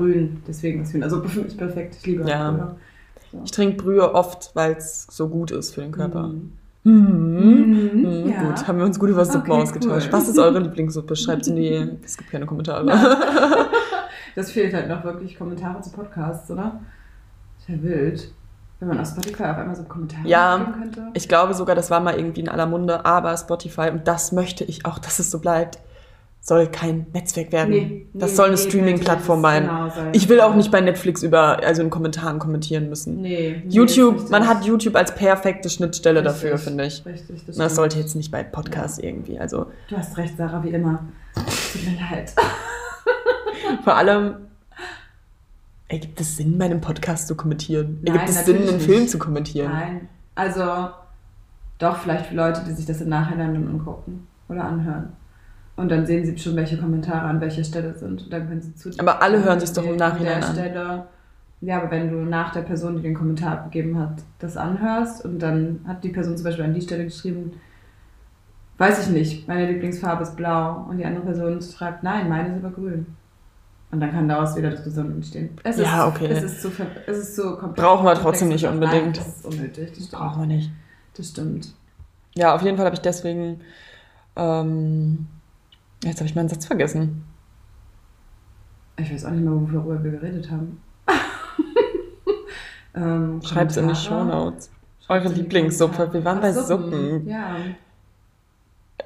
[0.46, 1.96] Deswegen ist Hühnersuppe für mich perfekt.
[2.00, 2.50] Ich liebe Ja.
[2.50, 2.76] Brühe.
[3.44, 6.28] Ich trinke Brühe oft, weil es so gut ist für den Körper.
[6.28, 6.52] Mhm.
[6.82, 8.00] Mhm.
[8.24, 8.42] Mhm, ja.
[8.42, 10.06] Gut, haben wir uns gut über Suppen Okay, ausgetauscht.
[10.06, 10.12] cool.
[10.12, 11.14] Was ist eure Lieblingssuppe?
[11.14, 11.90] Schreibt in die.
[12.04, 12.86] Es gibt keine Kommentare.
[14.34, 16.80] Das fehlt halt noch wirklich Kommentare zu Podcasts, oder?
[17.58, 18.32] Ist ja wild.
[18.78, 20.72] Wenn man auf Spotify auf einmal so Kommentare Ja.
[20.78, 21.08] könnte.
[21.12, 24.64] Ich glaube sogar, das war mal irgendwie in aller Munde, aber Spotify, und das möchte
[24.64, 25.78] ich auch, dass es so bleibt,
[26.42, 27.70] soll kein Netzwerk werden.
[27.70, 29.62] Nee, das nee, soll eine nee, Streaming-Plattform sein.
[29.64, 33.20] genau, soll- Ich will auch nicht bei Netflix über, also in Kommentaren kommentieren müssen.
[33.20, 33.62] Nee.
[33.68, 37.04] YouTube, man hat YouTube als perfekte Schnittstelle Richtig, dafür, finde ich.
[37.04, 39.38] Richtig, das, Das sollte jetzt nicht bei Podcasts irgendwie.
[39.38, 41.04] Also Du hast recht, Sarah, wie immer.
[41.34, 42.32] Tut mir leid.
[43.84, 44.34] vor allem,
[45.88, 47.98] ergibt es Sinn, bei einem Podcast zu kommentieren?
[48.02, 49.10] Nein, ergibt es Sinn, einen Film nicht.
[49.10, 49.70] zu kommentieren?
[49.70, 50.08] Nein.
[50.34, 50.88] Also,
[51.78, 55.12] doch, vielleicht für Leute, die sich das im Nachhinein dann angucken oder anhören.
[55.80, 58.22] Und dann sehen sie schon, welche Kommentare an welcher Stelle sind.
[58.24, 60.54] Und dann können sie zu Aber alle hören sich's doch im Nachhinein der an.
[60.54, 61.06] Stelle
[61.62, 65.38] Ja, aber wenn du nach der Person, die den Kommentar abgegeben hat, das anhörst und
[65.38, 67.52] dann hat die Person zum Beispiel an die Stelle geschrieben,
[68.76, 72.64] weiß ich nicht, meine Lieblingsfarbe ist blau und die andere Person schreibt, nein, meine ist
[72.64, 73.06] aber grün.
[73.90, 75.50] Und dann kann daraus wieder Diskussion entstehen.
[75.64, 76.26] Es Ja, ist, okay.
[76.30, 76.70] Es ist so,
[77.06, 77.80] es ist so komplex.
[77.80, 79.02] Brauchen wir trotzdem nicht unbedingt.
[79.04, 79.92] Nein, das ist unnötig.
[79.96, 80.08] Das.
[80.08, 80.70] Brauchen wir nicht.
[81.16, 81.74] Das stimmt.
[82.36, 83.60] Ja, auf jeden Fall habe ich deswegen.
[84.36, 85.26] Ähm,
[86.04, 87.24] jetzt habe ich meinen Satz vergessen.
[88.96, 90.80] Ich weiß auch nicht mehr, worüber wir geredet haben.
[92.94, 94.30] ähm, Schreibt es in die Kommentare.
[94.30, 94.70] Shownotes.
[95.08, 96.12] Eure Lieblingssuppe.
[96.12, 97.26] Wir waren Ach, bei Suppen.
[97.26, 97.56] Ja.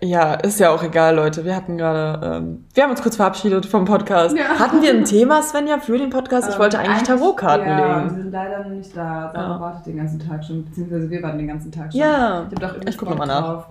[0.03, 1.45] Ja, ist ja auch egal, Leute.
[1.45, 4.37] Wir hatten gerade, ähm, wir haben uns kurz verabschiedet vom Podcast.
[4.37, 4.59] Ja.
[4.59, 6.49] Hatten wir ein Thema, Svenja, für den Podcast?
[6.49, 8.09] Ich Ähm, wollte eigentlich Tarotkarten ja, legen.
[8.17, 9.31] die sind leider noch nicht da.
[9.33, 9.61] Sarah Ja.
[9.61, 12.01] wartet den ganzen Tag schon, beziehungsweise wir warten den ganzen Tag schon.
[12.01, 12.49] Ja.
[12.51, 13.41] Ich habe doch Ich guck Bock noch mal nach.
[13.45, 13.67] drauf,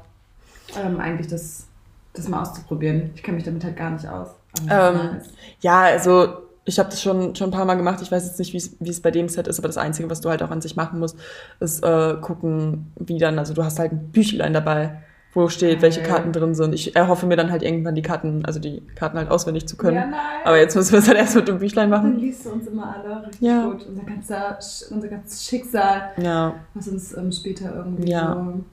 [0.81, 1.67] ähm, eigentlich das,
[2.13, 3.11] das mal auszuprobieren.
[3.15, 4.29] Ich kenne mich damit halt gar nicht aus.
[4.69, 5.21] Ähm.
[5.61, 6.27] Ja, also
[6.65, 8.01] ich habe das schon, schon ein paar Mal gemacht.
[8.01, 10.29] Ich weiß jetzt nicht, wie es- bei dem Set ist, aber das Einzige, was du
[10.29, 11.17] halt auch an sich machen musst,
[11.59, 15.01] ist äh, gucken, wie dann, also du hast halt ein Büchlein dabei,
[15.33, 16.09] wo steht, welche Geil.
[16.11, 16.73] Karten drin sind.
[16.75, 19.95] Ich erhoffe mir dann halt irgendwann die Karten, also die Karten halt auswendig zu können.
[19.95, 20.19] Ja, nein.
[20.45, 22.19] aber jetzt müssen wir es halt erst mit dem Büchlein Dann machen.
[22.19, 23.65] liest du uns immer alle richtig Ja.
[23.65, 23.85] gut.
[23.87, 24.59] Unser, ganzer,
[24.91, 26.53] unser ganzes Schicksal, Ja.
[26.75, 28.33] was uns ähm, später irgendwie Ja.
[28.35, 28.63] so...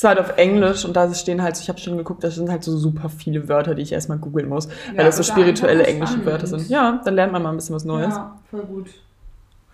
[0.00, 2.48] Es ist halt auf Englisch und da stehen halt, ich habe schon geguckt, da sind
[2.50, 5.84] halt so super viele Wörter, die ich erstmal googeln muss, weil Ja, das so spirituelle
[5.84, 6.24] englische.
[6.24, 6.70] Wörter sind.
[6.70, 8.14] Ja, dann lernt man mal ein bisschen was Neues.
[8.14, 8.88] Ja, voll gut.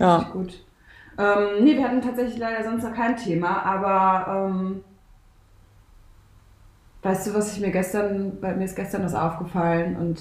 [0.01, 0.17] Ja.
[0.17, 0.65] Richtig gut.
[1.17, 4.81] Ähm, nee, wir hatten tatsächlich leider sonst noch kein Thema, aber ähm,
[7.05, 10.19] weißt du, was ich mir gestern, bei mir ist gestern was aufgefallen und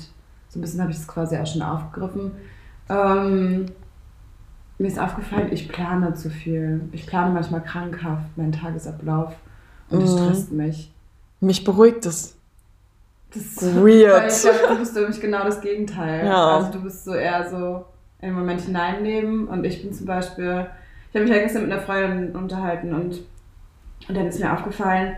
[0.49, 2.31] so ein bisschen habe ich es quasi auch schon aufgegriffen.
[2.89, 3.65] Ähm,
[4.77, 6.81] mir ist aufgefallen, ich plane zu viel.
[6.91, 9.33] Ich plane manchmal krankhaft meinen Tagesablauf
[9.89, 10.17] und das Mhm.
[10.17, 10.91] stresst mich.
[11.41, 12.35] Mich beruhigt es.
[13.33, 14.13] Das ist Weird.
[14.23, 16.25] Weil ich glaube, du bist nämlich genau das Gegenteil.
[16.25, 16.57] Ja.
[16.57, 17.85] Also du bist so eher so
[18.21, 20.67] in den Moment hineinleben und ich bin zum Beispiel,
[21.09, 23.19] ich habe mich ja gestern mit einer Freundin unterhalten und,
[24.07, 25.17] und dann ist mir aufgefallen,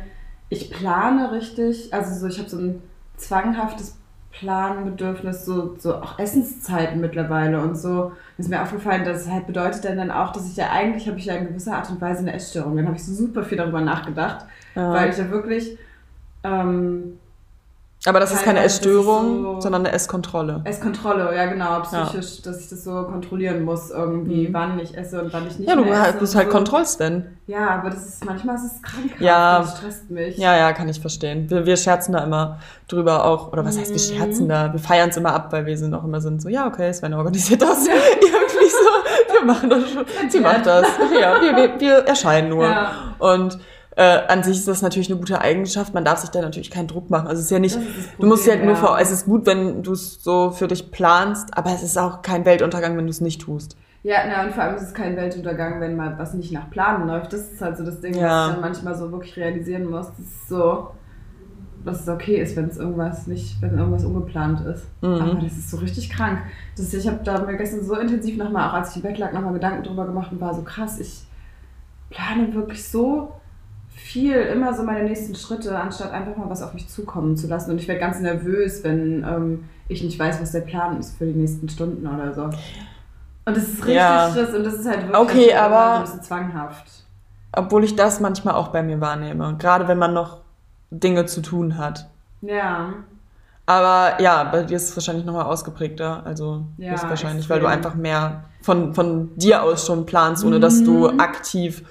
[0.49, 2.81] ich plane richtig, also so ich habe so ein
[3.17, 3.96] zwanghaftes
[4.39, 8.11] Planbedürfnis, so, so auch Essenszeiten mittlerweile und so.
[8.37, 11.17] Ist mir aufgefallen, dass es halt bedeutet dann, dann auch, dass ich ja eigentlich habe
[11.17, 12.75] ich ja in gewisser Art und Weise eine Essstörung.
[12.75, 14.45] Dann habe ich so super viel darüber nachgedacht,
[14.75, 14.93] Ja.
[14.93, 15.77] weil ich ja wirklich
[16.43, 17.19] ähm,
[18.07, 20.61] Aber das ist keine Essstörung, so- sondern eine Esskontrolle.
[20.63, 24.53] Esskontrolle, ja genau, psychisch, dass ich das so kontrollieren muss irgendwie, Mhm.
[24.53, 26.17] wann ich esse und wann ich nicht Ja, du mehr esse.
[26.17, 26.55] bist und halt so.
[26.57, 27.37] Kontrollsven.
[27.47, 29.59] Ja, aber das ist manchmal ist es krankhaft, Ja.
[29.59, 30.37] das stresst mich.
[30.37, 31.49] Ja, ja, kann ich verstehen.
[31.49, 34.19] Wir, wir scherzen da immer drüber auch, oder was heißt wir Mhm.
[34.19, 34.71] scherzen da?
[34.73, 37.13] Wir feiern es immer ab, weil wir sind auch immer sind so, ja, okay, Sven
[37.13, 37.87] organisiert das.
[37.87, 40.05] Irgendwie so, wir machen das schon.
[40.29, 40.85] Sie macht das.
[41.19, 42.65] Ja, wir, wir, wir erscheinen nur.
[42.65, 42.91] Ja.
[43.19, 43.57] Und
[43.97, 45.95] äh, an sich ist das natürlich eine gute Eigenschaft.
[45.95, 47.27] Man darf sich da natürlich keinen Druck machen.
[47.27, 48.87] Also es ist ja nicht, ist das du musst ja halt Problem, nur ja.
[48.89, 52.21] vor, es ist gut, wenn du es so für dich planst, aber es ist auch
[52.21, 53.75] kein Weltuntergang, wenn du es nicht tust.
[54.03, 57.07] Ja, na, und vor allem ist es kein Weltuntergang, wenn mal was nicht nach Planen
[57.07, 57.33] läuft.
[57.33, 58.21] Das ist halt so das Ding, Ja.
[58.21, 60.09] was ich dann manchmal so wirklich realisieren muss.
[60.09, 60.91] Das ist so,
[61.83, 64.85] dass es okay ist, wenn es irgendwas nicht, wenn irgendwas ungeplant ist.
[65.01, 65.13] Mhm.
[65.15, 66.37] Aber das ist so richtig krank.
[66.77, 69.33] Das ich habe da mir gestern so intensiv nochmal, auch als ich im Bett lag,
[69.33, 71.23] nochmal Gedanken drüber gemacht und war so krass, ich
[72.11, 73.31] plane wirklich so
[73.97, 77.71] viel, immer so meine nächsten Schritte, anstatt einfach mal was auf mich zukommen zu lassen.
[77.71, 81.25] Und ich werde ganz nervös, wenn ähm, ich nicht weiß, was der Plan ist für
[81.25, 82.43] die nächsten Stunden oder so.
[82.43, 82.55] Und
[83.57, 84.29] das ist richtig Ja.
[84.31, 86.85] Stress und das ist halt wirklich Okay, aber- ein bisschen zwanghaft.
[87.53, 89.55] Obwohl ich das manchmal auch bei mir wahrnehme.
[89.57, 90.39] Gerade wenn man noch
[90.91, 92.07] Dinge zu tun hat.
[92.41, 92.93] Ja.
[93.65, 96.21] Aber ja, bei dir ist es wahrscheinlich nochmal ausgeprägter.
[96.25, 97.55] Also Ja, ist wahrscheinlich, extrem.
[97.55, 101.19] weil du einfach mehr von, von dir aus schon planst, ohne dass du Mhm.
[101.19, 101.83] aktiv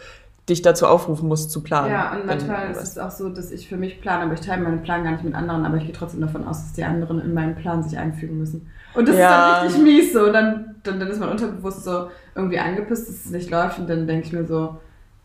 [0.48, 1.90] dich dazu aufrufen musst zu planen.
[1.90, 4.62] Ja, und manchmal ist es auch so, dass ich für mich plane, aber ich teile
[4.62, 7.20] meinen Plan gar nicht mit anderen, aber ich gehe trotzdem davon aus, dass die anderen
[7.20, 8.70] in meinen Plan sich einfügen müssen.
[8.94, 9.24] Und das Ja.
[9.24, 10.32] ist dann richtig mies so.
[10.32, 13.78] Dann, dann, dann ist mein Unterbewusst so irgendwie angepisst, dass es nicht läuft.
[13.80, 14.76] Und dann denke ich mir so,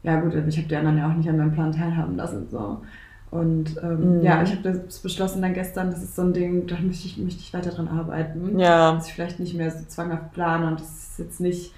[0.04, 2.48] ja gut, ich habe die anderen ja auch nicht an meinem Plan teilhaben lassen.
[2.50, 2.82] So.
[3.30, 4.24] Und ähm, Mhm.
[4.24, 7.18] ja, ich habe das beschlossen dann gestern, das ist so ein Ding, da möchte ich,
[7.18, 8.60] möchte ich weiter dran arbeiten.
[8.60, 11.74] Ja, Dass ich vielleicht nicht mehr so zwanghaft plane und das ist jetzt nicht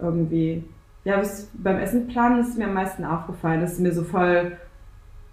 [0.00, 0.64] irgendwie.
[1.08, 1.22] Ja,
[1.54, 4.58] beim Essen planen ist mir am meisten aufgefallen, dass es mir so voll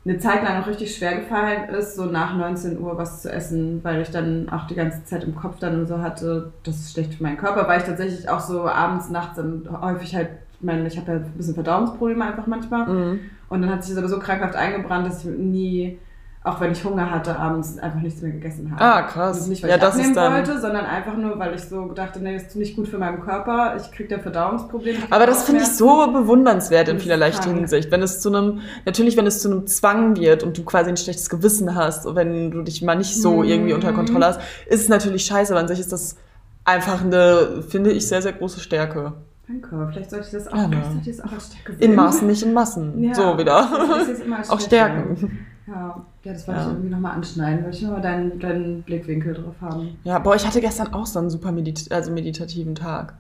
[0.06, 3.84] eine Zeit lang auch richtig schwer gefallen ist, so nach 19 Uhr was zu essen,
[3.84, 7.16] weil ich dann auch die ganze Zeit im Kopf dann so hatte, das ist schlecht
[7.16, 10.88] für meinen Körper, weil ich tatsächlich auch so abends, nachts dann häufig halt, ich meine,
[10.88, 12.88] ich habe ja ein bisschen Verdauungsprobleme einfach manchmal.
[12.88, 13.20] mhm.
[13.50, 16.00] Und dann hat sich das aber so krankhaft eingebrannt, dass ich nie,
[16.46, 18.82] auch wenn ich Hunger hatte, abends einfach nichts mehr gegessen habe.
[18.82, 19.38] Ah, krass.
[19.38, 21.62] Also nicht, weil Ja, ich das ist abnehmen dann- wollte, sondern einfach nur, weil ich
[21.64, 23.76] so dachte, nee, das ist nicht gut für meinen Körper.
[23.78, 25.00] Ich kriege da Verdauungsprobleme.
[25.10, 27.32] Aber das finde ich so bewundernswert in vielerlei.
[27.32, 27.92] Hinsicht.
[27.92, 30.98] Wenn es zu einem, natürlich, wenn es zu einem Zwang wird und du quasi ein
[30.98, 33.44] schlechtes Gewissen hast, und wenn du dich mal nicht so Mhm.
[33.44, 36.16] irgendwie unter Kontrolle hast, ist es natürlich scheiße, aber an sich ist das
[36.64, 39.14] einfach eine, finde ich, sehr, sehr große Stärke.
[39.48, 40.82] Danke, vielleicht sollte ich das auch, Ja, ne.
[41.06, 41.82] ich das auch als Stärke sehen.
[41.92, 43.04] In Maßen, nicht in Massen.
[43.04, 43.14] Ja.
[43.14, 43.58] So wieder.
[44.50, 44.62] Auch Schwäche.
[44.62, 45.46] Stärken.
[45.68, 46.68] Ja, ja das wollte Ja.
[46.68, 49.98] ich irgendwie nochmal anschneiden, wollte ich nochmal deinen, deinen Blickwinkel drauf haben.
[50.04, 53.14] Ja, boah, ich hatte gestern auch so einen super medit also meditativen Tag.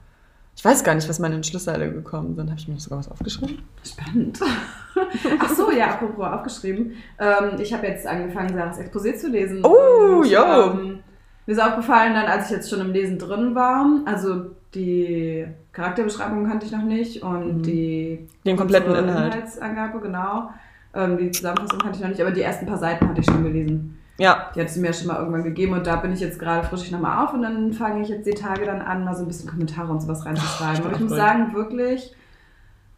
[0.58, 2.50] Ich weiß gar nicht, was meine Entschlüsse alle gekommen sind.
[2.50, 3.60] Habe ich mir sogar was aufgeschrieben?
[3.84, 4.40] Spannend.
[5.40, 6.94] Ach so, ja, apropos aufgeschrieben.
[7.20, 9.60] Ähm, ich habe jetzt angefangen, Sarahs Exposé zu lesen.
[9.66, 10.32] Oh, Und.
[10.32, 11.00] Ähm,
[11.46, 16.48] mir ist aufgefallen, dann, als ich jetzt schon im Lesen drin war, also die Charakterbeschreibung
[16.48, 17.62] kannte ich noch nicht und Mhm.
[17.64, 19.34] die Den kompletten Inhalt.
[19.36, 20.50] Inhaltsangabe, genau.
[20.96, 23.44] Ähm, die Zusammenfassung kannte ich noch nicht, aber die ersten paar Seiten hatte ich schon
[23.44, 24.00] gelesen.
[24.18, 24.50] Ja.
[24.56, 26.90] Die hat sie mir schon mal irgendwann gegeben und da bin ich jetzt gerade frisch
[26.92, 29.50] nochmal auf und dann fange ich jetzt die Tage dann an, mal so ein bisschen
[29.50, 30.82] Kommentare und sowas reinzuschreiben.
[30.84, 32.14] Ach, Und ich muss sagen, wirklich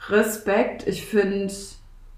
[0.09, 0.87] Respekt.
[0.87, 1.51] Ich finde,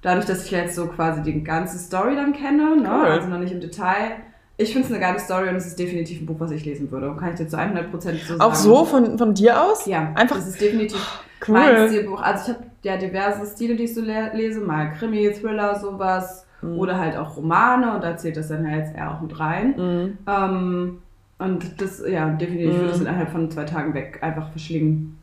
[0.02, 3.06] dadurch, dass ich jetzt so quasi die ganze Story dann kenne, ne, Cool.
[3.08, 4.18] also noch nicht im Detail,
[4.58, 6.92] ich finde es eine geile Story und es ist definitiv ein Buch, was ich lesen
[6.92, 7.15] würde.
[7.18, 8.42] Kann ich dir zu 100% so sagen.
[8.42, 9.86] Auch so von, von dir aus?
[9.86, 11.00] Ja, Einfach Das ist definitiv
[11.48, 11.54] cool.
[11.54, 12.22] mein Stilbuch.
[12.22, 16.46] Also ich habe ja diverse Stile, die ich so le lese, mal Krimi, Thriller, sowas.
[16.62, 16.78] Mhm.
[16.78, 19.76] Oder halt auch Romane und da zählt das dann halt jetzt eher auch mit rein.
[19.78, 20.18] Mhm.
[20.28, 20.98] Ähm,
[21.38, 22.92] und das, ja, definitiv, ich würde Mhm.
[22.92, 25.18] das innerhalb von zwei Tagen weg einfach verschlingen.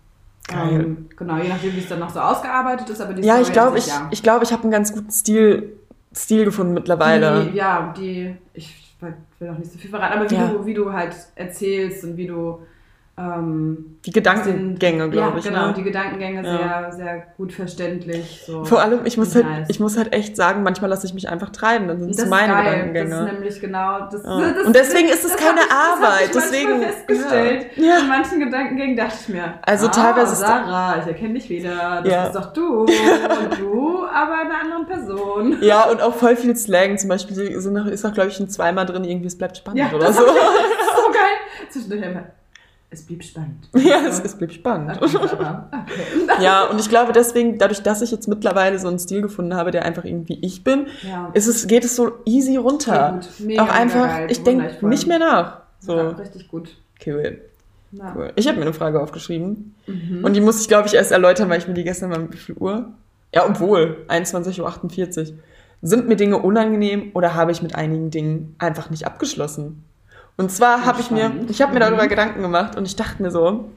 [0.49, 0.81] Geil.
[0.81, 3.43] Ähm, genau, je nachdem, wie es dann noch so ausgearbeitet ist, aber die Ja, Story
[3.49, 4.09] ich glaube, ich, ja.
[4.11, 5.73] ich, glaub, ich habe einen ganz guten Stil,
[6.15, 7.49] Stil gefunden mittlerweile.
[7.51, 8.97] Die, ja, die, ich
[9.41, 10.47] will auch nicht so viel verraten, aber wie, Ja.
[10.49, 12.61] du, wie du halt erzählst und wie du
[13.19, 15.45] ähm, Die Gedankengänge, glaube ja, ich.
[15.45, 15.75] genau, ne?
[15.75, 16.91] die Gedankengänge Ja.
[16.91, 18.43] sehr, sehr gut verständlich.
[18.47, 18.65] So.
[18.65, 19.45] Vor allem, ich muss, Nice.
[19.45, 22.27] halt, ich muss halt echt sagen, manchmal lasse ich mich einfach treiben, dann sind es
[22.27, 22.65] meine geil.
[22.65, 23.11] Gedankengänge.
[23.11, 24.23] Das ist nämlich genau das.
[24.23, 24.53] Ja.
[24.53, 25.67] das Und deswegen ist es keine hab
[25.99, 27.67] ich, Arbeit, Das hab ich deswegen- festgestellt.
[27.77, 27.85] Ja.
[27.85, 27.99] Ja.
[28.01, 29.55] In manchen Gedankengängen dachte ich mir.
[29.63, 32.03] Also ah, teilweise ist- Sarah, ich erkenne dich wieder.
[32.05, 32.27] Das Ja.
[32.27, 32.81] ist doch du.
[32.87, 35.57] Und du, aber eine andere Person.
[35.63, 36.99] Ja, und auch voll viel Slang.
[36.99, 40.13] Zum Beispiel ist noch, glaube ich, schon zweimal drin, irgendwie, es bleibt spannend Ja, oder
[40.13, 40.21] so.
[40.27, 41.69] so geil.
[41.71, 42.25] Zwischendurch immer.
[42.89, 43.69] Es blieb spannend.
[43.75, 45.01] ja, es, es blieb spannend.
[45.03, 45.47] Okay, okay.
[46.41, 49.71] Ja, und ich glaube deswegen, dadurch, dass ich jetzt mittlerweile so einen Stil gefunden habe,
[49.73, 51.31] der einfach irgendwie ich bin, Ja.
[51.35, 53.21] ist es, geht es so easy runter.
[53.41, 54.29] Mega, auch einfach, geil.
[54.31, 55.63] ich denke nicht mehr nach.
[55.81, 56.77] So, Ja, richtig gut.
[57.07, 57.41] cool.
[57.93, 58.13] Ja.
[58.17, 58.33] cool.
[58.37, 59.75] Ich habe mir eine Frage aufgeschrieben.
[59.87, 60.25] Mhm.
[60.25, 62.37] Und die muss ich, glaube ich, erst erläutern, weil ich mir die gestern mal, wie
[62.37, 62.91] viel Uhr?
[63.35, 65.39] Ja, obwohl, 21.48 Uhr.
[65.83, 69.85] Sind mir Dinge unangenehm oder habe ich mit einigen Dingen einfach nicht abgeschlossen?
[70.37, 72.09] Und zwar habe ich mir, ich habe mir darüber Mhm.
[72.09, 73.71] Gedanken gemacht und ich dachte mir so,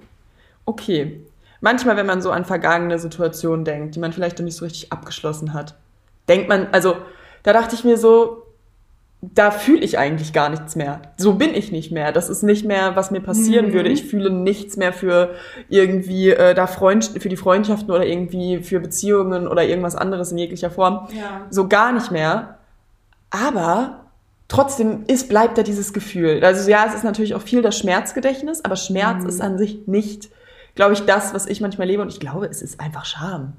[0.66, 1.22] okay,
[1.62, 4.92] manchmal, wenn man so an vergangene Situationen denkt, die man vielleicht noch nicht so richtig
[4.92, 5.76] abgeschlossen hat,
[6.28, 6.98] denkt man, also
[7.44, 8.44] da dachte ich mir so,
[9.22, 11.02] da fühle ich eigentlich gar nichts mehr.
[11.18, 12.14] So bin ich nicht mehr.
[12.14, 13.74] Das ist nicht mehr, was mir passieren Mhm.
[13.74, 13.90] würde.
[13.90, 15.32] Ich fühle nichts mehr für
[15.68, 20.38] irgendwie äh, da Freund für die Freundschaften oder irgendwie für Beziehungen oder irgendwas anderes in
[20.38, 21.08] jeglicher Form.
[21.18, 21.42] Ja.
[21.50, 22.60] So gar nicht mehr.
[23.30, 24.06] Aber
[24.50, 26.44] trotzdem ist, bleibt da dieses Gefühl.
[26.44, 29.30] Also ja, es ist natürlich auch viel das Schmerzgedächtnis, aber Schmerz Mhm.
[29.30, 30.30] ist an sich nicht,
[30.76, 32.02] glaube ich, das, was ich manchmal lebe.
[32.02, 33.54] Und ich glaube, es ist einfach Scham.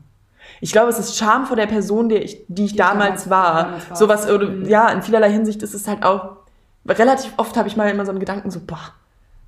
[0.60, 3.30] Ich glaube, es ist Scham vor der Person, die ich, die ich Die damals, damals-
[3.30, 3.62] war.
[3.64, 3.98] damals warst.
[4.00, 4.64] Sowas, oder, Mhm.
[4.68, 6.36] ja, in vielerlei Hinsicht ist es halt auch,
[6.86, 8.78] relativ oft habe ich mal immer so einen Gedanken so, boah,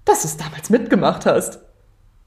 [0.05, 1.59] dass du es damals mitgemacht hast.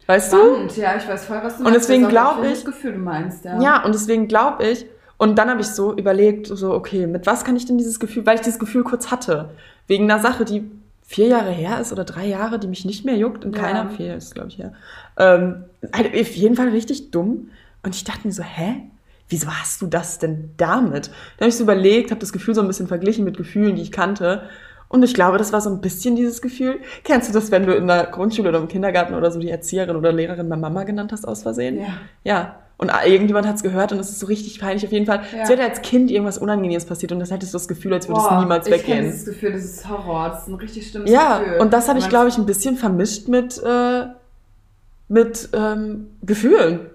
[0.07, 0.37] Weißt du?
[0.37, 2.59] Spannend, ja, ich weiß voll, was du Und deswegen Das ist auch glaub ein schönes
[2.59, 3.59] ich- Gefühl, du meinst, ja.
[3.61, 4.85] Ja, und deswegen glaube ich,
[5.17, 8.25] und dann habe ich so überlegt, so, okay, mit was kann ich denn dieses Gefühl,
[8.25, 9.49] weil ich dieses Gefühl kurz hatte,
[9.87, 10.69] wegen einer Sache, die
[11.07, 13.61] vier Jahre her ist oder drei Jahre, die mich nicht mehr juckt, und Ja.
[13.63, 14.73] keiner, vier ist, glaube ich, her,
[15.17, 17.49] ähm, halt auf jeden Fall richtig dumm.
[17.83, 18.81] Und ich dachte mir so, hä?
[19.29, 21.07] Wieso hast du das denn damit?
[21.07, 23.81] Dann habe ich so überlegt, habe das Gefühl so ein bisschen verglichen mit Gefühlen, die
[23.81, 24.43] ich kannte.
[24.87, 26.79] Und ich glaube, das war so ein bisschen dieses Gefühl.
[27.03, 29.95] Kennst du das, wenn du in der Grundschule oder im Kindergarten oder so die Erzieherin
[29.95, 31.79] oder Lehrerin mal Mama genannt hast aus Versehen?
[31.79, 31.87] Ja.
[32.23, 32.55] Ja.
[32.77, 34.85] Und irgendjemand hat es gehört und es ist so richtig peinlich.
[34.85, 35.41] Auf jeden Fall, Ja.
[35.41, 38.19] als wäre als Kind irgendwas Unangenehmes passiert und das hättest du das Gefühl, als würde
[38.21, 39.05] es niemals Ich weggehen.
[39.05, 41.59] dieses Gefühl, das ist Horror, das ist ein richtig schlimmes Ja, Gefühl.
[41.59, 44.05] und das habe ich, glaube ich, ein bisschen vermischt mit, äh,
[45.07, 46.89] mit ähm, Gefühlen,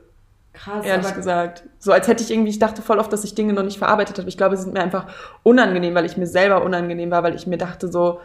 [0.53, 1.63] krass, ehrlich gesagt.
[1.79, 4.19] So als hätte ich irgendwie, ich dachte voll oft, dass ich Dinge noch nicht verarbeitet
[4.19, 4.29] habe.
[4.29, 5.07] Ich glaube, sie sind mir einfach
[5.45, 8.21] unangenehm, weil ich mir selber unangenehm war, weil ich mir dachte so,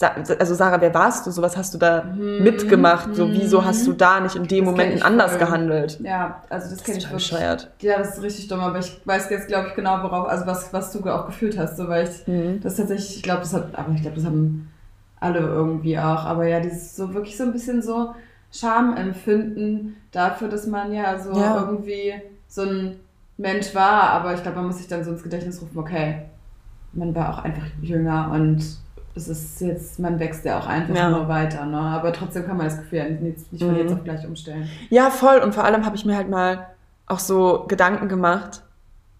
[0.00, 1.30] also Sarah, wer warst du?
[1.30, 2.42] So was hast du da Mhm.
[2.42, 3.14] mitgemacht?
[3.14, 3.32] So Mhm.
[3.34, 5.38] wieso hast du da nicht in dem ich anders voll.
[5.40, 6.00] gehandelt?
[6.00, 7.30] ja, also das Das kenne ich wirklich.
[7.30, 7.70] bescheuert.
[7.80, 10.72] Ja, das ist richtig dumm, aber ich weiß jetzt, glaube ich, genau, worauf, also was,
[10.72, 12.60] was du auch gefühlt hast, so, weil ich Mhm.
[12.60, 14.70] das tatsächlich, ich glaube, das hat, aber ich glaube, das haben
[15.20, 18.14] alle irgendwie auch, aber ja, dieses so wirklich so ein bisschen so
[18.52, 21.54] Schamempfinden dafür, dass man ja so Ja.
[21.56, 22.14] irgendwie
[22.48, 23.00] so ein
[23.36, 26.22] Mensch war, aber ich glaube, man muss sich dann so ins Gedächtnis rufen, okay,
[26.92, 28.64] man war auch einfach jünger und
[29.16, 31.10] es ist jetzt, man wächst ja auch einfach Ja.
[31.10, 31.78] nur weiter, ne?
[31.78, 33.78] Aber trotzdem kann man das Gefühl ja nicht, nicht von Mhm.
[33.78, 34.68] jetzt auf gleich umstellen.
[34.90, 35.38] Ja, voll.
[35.38, 36.66] Und vor allem habe ich mir halt mal
[37.06, 38.62] auch so Gedanken gemacht,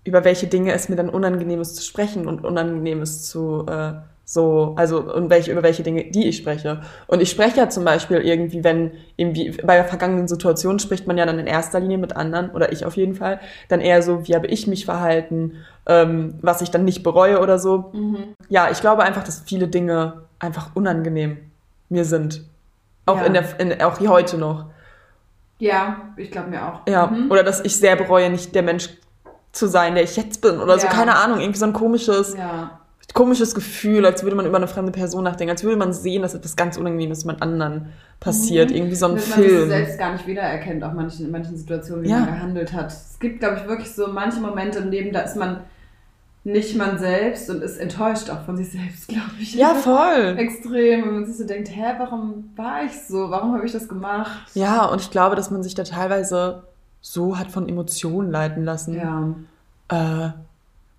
[0.04, 3.92] über welche Dinge es mir dann unangenehm ist zu sprechen und unangenehm ist zu, äh,
[4.26, 6.80] So, also und welche, über welche Dinge, die ich spreche.
[7.06, 11.18] Und ich spreche ja zum Beispiel irgendwie, wenn irgendwie bei der vergangenen Situation spricht man
[11.18, 14.26] ja dann in erster Linie mit anderen, oder ich auf jeden Fall, dann eher so,
[14.26, 15.56] wie habe ich mich verhalten,
[15.86, 17.92] ähm, was ich dann nicht bereue oder so.
[18.48, 21.36] Ja, ich glaube einfach, dass viele Dinge einfach unangenehm
[21.90, 22.44] mir sind.
[23.04, 23.24] Auch Ja.
[23.26, 24.66] in der, in, auch wie heute noch.
[25.58, 26.80] Ja, ich glaube mir auch.
[26.88, 27.30] Ja, Mhm.
[27.30, 28.88] oder dass ich sehr bereue, nicht der Mensch
[29.52, 30.92] zu sein, der ich jetzt bin oder so, Ja.
[30.92, 32.80] keine Ahnung, irgendwie so ein komisches, Ja.
[33.14, 36.34] Komisches Gefühl, als würde man über eine fremde Person nachdenken, als würde man sehen, dass
[36.34, 37.86] etwas ganz Unangenehmes mit anderen
[38.20, 38.76] passiert, Mhm.
[38.76, 39.68] irgendwie so ein Dass man sich Film.
[39.68, 42.18] selbst gar nicht wiedererkennt, auch manchen, in manchen Situationen, wie Ja.
[42.20, 42.88] man gehandelt hat.
[42.92, 45.60] Es gibt, glaube ich, wirklich so manche Momente im Leben, da ist man
[46.46, 49.54] nicht man selbst und ist enttäuscht auch von sich selbst, glaube ich.
[49.54, 50.34] Ja, voll.
[50.36, 51.04] Extrem.
[51.04, 53.30] Und man sich so denkt, hä, warum war ich so?
[53.30, 54.50] Warum habe ich das gemacht?
[54.54, 56.64] Ja, und ich glaube, dass man sich da teilweise
[57.00, 58.94] so hat von Emotionen leiten lassen.
[58.94, 59.34] Ja.
[59.88, 60.30] Äh,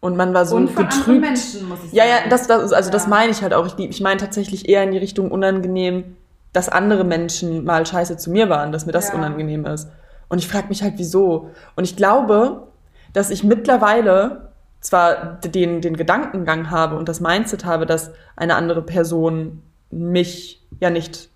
[0.06, 1.20] und man war so und von.
[1.20, 2.24] Menschen, muss ich Ja, sagen.
[2.26, 3.10] ja, das, das, also das Ja.
[3.10, 3.66] meine ich halt auch.
[3.66, 6.16] Ich, ich meine tatsächlich eher in die Richtung unangenehm,
[6.54, 9.16] dass andere Menschen mal scheiße zu mir waren, dass mir das Ja.
[9.16, 9.90] unangenehm ist.
[10.30, 11.50] Und ich frage mich halt, wieso.
[11.76, 12.68] Und ich glaube,
[13.14, 18.84] dass ich mittlerweile zwar den, den Gedankengang habe und das Mindset habe, dass eine andere
[18.84, 21.30] Person mich ja nicht,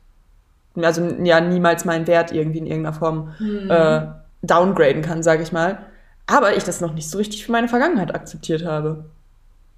[0.75, 3.69] also ja niemals meinen Wert irgendwie in irgendeiner Form Hm.
[3.71, 4.01] äh,
[4.43, 5.79] downgraden kann, sage ich mal.
[6.31, 9.05] Aber ich das noch nicht so richtig für meine Vergangenheit akzeptiert habe.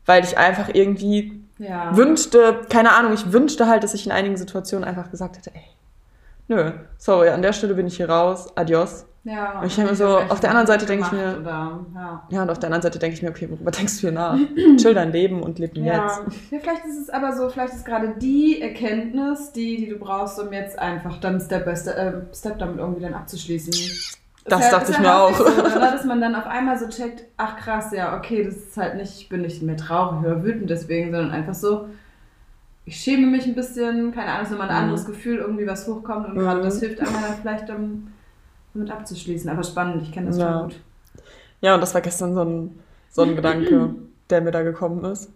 [0.05, 1.95] Weil ich einfach irgendwie ja.
[1.95, 5.61] wünschte, keine Ahnung, ich wünschte halt, dass ich in einigen Situationen einfach gesagt hätte, ey,
[6.47, 9.05] nö, sorry, an der Stelle bin ich hier raus, adios.
[9.23, 9.59] ja.
[9.61, 12.23] Und ich denke mir so, auf der anderen Seite denke ich mir- Oder, ja.
[12.31, 14.35] Ja, und auf der anderen Seite denke ich mir, okay, worüber denkst du hier nach?
[14.77, 15.83] Chill dein Leben und leb Ja.
[16.07, 16.51] Jetzt.
[16.51, 20.39] ja, vielleicht ist es aber so, vielleicht ist gerade die Erkenntnis, die, die du brauchst,
[20.39, 23.71] um jetzt einfach dann Step by Step, äh, Step damit irgendwie dann abzuschließen.
[24.45, 25.35] Das ja- dachte ich mir auch.
[25.35, 25.91] So, oder?
[25.91, 29.21] Dass man dann auf einmal so checkt, ach krass, ja, okay, das ist halt nicht,
[29.21, 31.87] ich bin nicht mehr traurig oder wütend deswegen, sondern einfach so,
[32.85, 34.81] ich schäme mich ein bisschen, keine Ahnung, es ist nochmal ein Mhm.
[34.83, 36.39] anderes Gefühl, irgendwie was hochkommt und Mhm.
[36.39, 38.07] gerade das hilft einem dann vielleicht, um
[38.73, 39.49] damit abzuschließen.
[39.49, 40.53] Aber spannend, ich kenne das Ja.
[40.59, 40.79] schon gut.
[41.61, 42.79] Ja, und das war gestern so ein,
[43.11, 43.93] so ein Gedanke,
[44.31, 45.31] der mir da gekommen ist.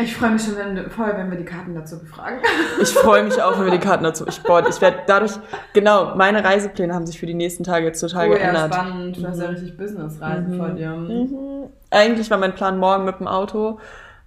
[0.00, 2.38] Ich freue mich schon wenn, voll, wenn wir die Karten dazu befragen.
[2.80, 4.26] Ich freue mich auch, wenn wir die Karten dazu.
[4.26, 5.32] Ich, boah, ich werde dadurch,
[5.74, 8.74] genau, meine Reisepläne haben sich für die nächsten Tage jetzt total oh ja, geändert.
[8.74, 9.18] spannend.
[9.18, 9.50] Du hast ja Mhm.
[9.54, 10.56] richtig Businessreisen Mhm.
[10.58, 10.90] vor dir.
[10.92, 11.64] Mhm.
[11.90, 13.78] Eigentlich war mein Plan, morgen mit dem Auto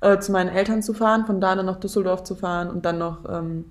[0.02, 3.00] äh, zu meinen Eltern zu fahren, von da dann nach Düsseldorf zu fahren und dann
[3.00, 3.66] noch, ähm,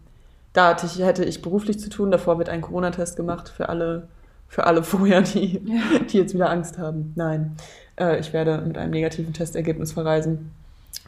[0.53, 2.11] da hatte ich, hätte ich beruflich zu tun.
[2.11, 4.09] Davor wird ein Corona-Test gemacht für alle,
[4.49, 5.81] für alle vorher, die, Ja.
[6.11, 7.13] die jetzt wieder Angst haben.
[7.15, 7.57] Nein,
[8.01, 10.51] äh, ich werde mit einem negativen Testergebnis verreisen.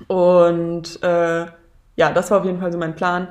[0.08, 1.46] Und äh,
[1.96, 3.28] ja, das war auf jeden Fall so mein Plan.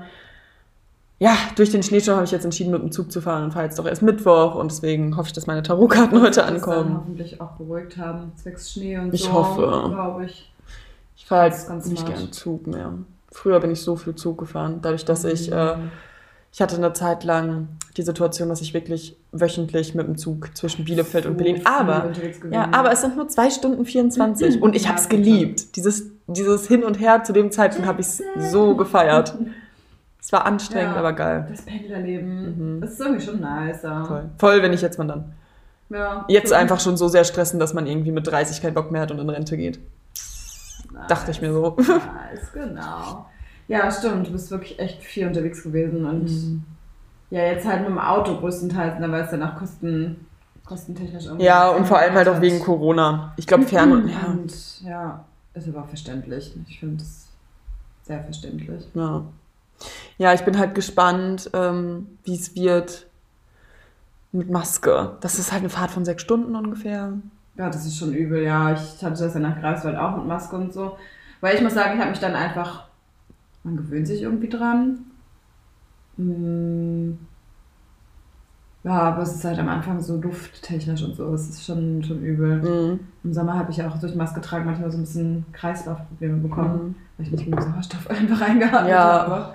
[1.17, 3.65] Ja, durch den Schneesturm habe ich jetzt entschieden, mit dem Zug zu fahren und fahre
[3.65, 6.97] jetzt doch erst Mittwoch und deswegen hoffe ich, dass meine Tarotkarten heute Das dann ankommen.
[6.97, 9.31] hoffentlich auch beruhigt haben, zwecks Schnee und Ich so.
[9.33, 9.89] hoffe.
[9.89, 10.51] Glaube ich.
[11.15, 12.15] Ich fahre ganz nicht smart.
[12.17, 12.93] gern Zug mehr.
[13.31, 15.75] Früher bin ich so viel Zug gefahren, dadurch, dass ich, äh,
[16.51, 20.83] ich hatte eine Zeit lang die Situation, dass ich wirklich wöchentlich mit dem Zug zwischen
[20.83, 22.11] Bielefeld und So Berlin, viel aber,
[22.51, 25.75] ja, aber es sind nur zwei Stunden 24 und ich Ja, habe es geliebt.
[25.77, 28.07] Dieses, dieses Hin und Her zu dem Zeitpunkt habe ich
[28.39, 29.35] so gefeiert.
[30.19, 30.99] Es war anstrengend, Ja.
[30.99, 31.45] aber geil.
[31.49, 32.81] Das Pendlerleben, Mhm.
[32.81, 33.81] das ist irgendwie schon nice.
[33.81, 34.29] Voll.
[34.39, 35.33] Voll, wenn ich jetzt mal dann.
[35.89, 36.25] Ja.
[36.27, 36.55] Jetzt So.
[36.55, 39.19] einfach schon so sehr stressen, dass man irgendwie mit 30 keinen Bock mehr hat und
[39.19, 39.79] in Rente geht.
[40.91, 41.07] Nice.
[41.07, 41.75] Dachte ich mir so.
[41.77, 43.27] Nice, genau.
[43.67, 44.27] Ja, stimmt.
[44.27, 46.63] Du bist wirklich echt viel unterwegs gewesen und Mhm.
[47.29, 50.25] ja, jetzt halt mit dem Auto größtenteils, ne, weil es danach Kosten,
[50.65, 51.45] kostentechnisch irgendwie.
[51.45, 53.33] Ja, und vor allem halt auch wegen Corona.
[53.37, 54.25] Ich glaube, fern und ja.
[54.27, 56.53] Und ja, ist aber auch verständlich.
[56.67, 57.27] Ich finde es
[58.03, 58.83] sehr verständlich.
[58.93, 59.25] Ja.
[60.17, 63.07] Ja, ich bin halt gespannt, ähm, wie es wird
[64.31, 65.17] mit Maske.
[65.21, 67.13] Das ist halt eine Fahrt von sechs Stunden ungefähr.
[67.57, 68.73] Ja, das ist schon übel, ja.
[68.73, 70.97] Ich hatte das ja nach Greifswald auch mit Maske und so.
[71.41, 72.85] Weil ich muss sagen, ich habe mich dann einfach.
[73.63, 75.05] Man gewöhnt sich irgendwie dran.
[76.17, 77.17] Hm.
[78.85, 81.33] Ja, aber es ist halt am Anfang so lufttechnisch und so.
[81.33, 82.61] Es ist schon, schon übel.
[82.61, 82.99] Mhm.
[83.23, 86.95] Im Sommer habe ich ja auch durch Maske tragen manchmal so ein bisschen Kreislaufprobleme bekommen,
[87.17, 89.27] weil ich nicht genug Sauerstoff einfach eingeatmet Ja.
[89.27, 89.53] habe.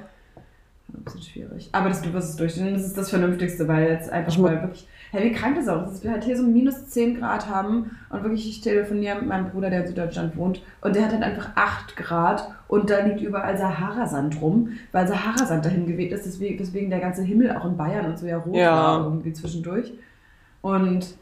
[0.93, 1.69] Ein bisschen schwierig.
[1.71, 2.75] Aber das, du wirst es durchstehen.
[2.75, 4.89] Das ist das Vernünftigste, weil jetzt einfach Ich mal wirklich.
[5.13, 7.91] Hey, wie krank das auch ist, dass wir halt hier so minus 10 Grad haben
[8.11, 11.23] und wirklich, ich telefoniere mit meinem Bruder, der in Süddeutschland wohnt und der hat halt
[11.23, 16.57] einfach 8 Grad und da liegt überall Saharasand rum, weil Saharasand dahin geweht ist, deswegen,
[16.57, 18.75] deswegen der ganze Himmel auch in Bayern und so ja rot Ja.
[18.77, 19.93] war irgendwie zwischendurch.
[20.63, 21.15] Und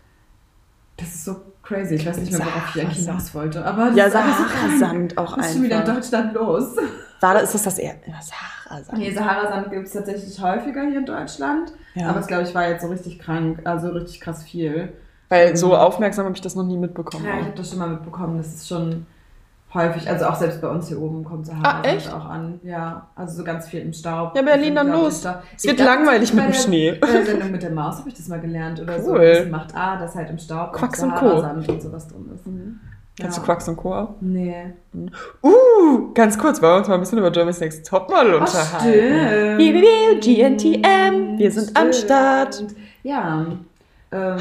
[0.98, 1.94] das ist so crazy.
[1.94, 3.64] Ich weiß nicht mehr, worauf ich eigentlich hinaus wollte.
[3.64, 4.50] Aber das Ja, einfach.
[4.50, 5.94] Sahara-Sand auch Was ist schon wieder in einfach.
[5.94, 6.76] Deutschland los?
[7.20, 7.94] War da, ist das das eher?
[8.20, 8.98] Sahara-Sand.
[8.98, 11.72] Nee, Saharasand gibt es tatsächlich häufiger hier in Deutschland.
[11.94, 12.10] Ja.
[12.10, 14.92] Aber es, glaube ich, war jetzt so richtig krank, also richtig krass viel.
[15.30, 17.24] Weil so aufmerksam habe ich das noch nie mitbekommen.
[17.24, 18.36] Ja, ich habe das schon mal mitbekommen.
[18.38, 19.06] Das ist schon
[19.74, 22.12] häufig, also auch selbst bei uns hier oben kommt Ah, Sahara echt?
[22.12, 22.58] auch an.
[22.62, 24.34] Ja, also so ganz viel im Staub.
[24.36, 25.20] Ja, Berlin, dann los.
[25.22, 26.92] da- Es wird langweilig mit dem Schnee.
[26.92, 29.12] Bei der Sendung mit der Maus habe ich das mal gelernt oder so.
[29.12, 29.32] Cool.
[29.34, 31.40] Das macht A, dass halt im Staub Quacks und Co.
[31.40, 32.44] Und sowas drin ist.
[33.20, 33.40] Kennst Ja.
[33.42, 33.94] du Quacks und Co.
[33.94, 34.14] auch?
[34.20, 34.54] Nee.
[35.42, 39.60] Uh, ganz kurz, wollen wir uns mal ein bisschen über Germany's Next Topmodel Ach, unterhalten.
[39.60, 40.22] stimmt.
[40.22, 41.94] GNTM, wir sind am Stimmt.
[41.94, 42.64] Start.
[43.02, 43.46] Ja.
[44.12, 44.38] Ähm,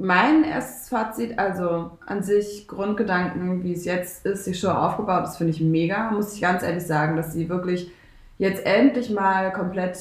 [0.00, 5.36] mein erstes Fazit, also an sich Grundgedanken, wie es jetzt ist, die Show aufgebaut ist,
[5.36, 6.10] finde ich mega.
[6.10, 7.90] Muss ich ganz ehrlich sagen, dass sie wirklich
[8.38, 9.98] jetzt endlich mal komplett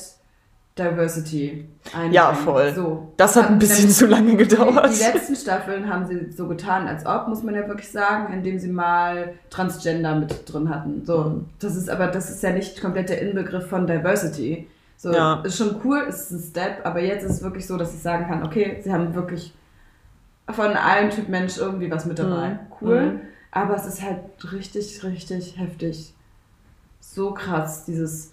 [0.78, 2.14] Diversity einbringen.
[2.14, 2.74] Ja, voll.
[2.74, 3.12] So.
[3.18, 4.90] Das hat ein bisschen zu lange gedauert.
[4.90, 8.32] Die, die letzten Staffeln haben sie so getan, als ob, muss man ja wirklich sagen,
[8.34, 11.04] indem sie mal Transgender mit drin hatten.
[11.06, 11.46] So, Mhm.
[11.60, 14.68] das ist aber, das ist ja nicht komplett der Inbegriff von Diversity.
[14.96, 15.42] So, Ja.
[15.44, 18.28] ist schon cool, ist ein Step, aber jetzt ist es wirklich so, dass ich sagen
[18.28, 19.54] kann, okay, sie haben wirklich
[20.52, 22.50] von allen Typ Mensch irgendwie was mit dabei.
[22.50, 22.60] Mhm.
[22.82, 23.02] Cool.
[23.02, 23.20] Mhm.
[23.52, 24.20] Aber es ist halt
[24.52, 26.14] richtig, richtig heftig.
[27.00, 28.32] So krass, dieses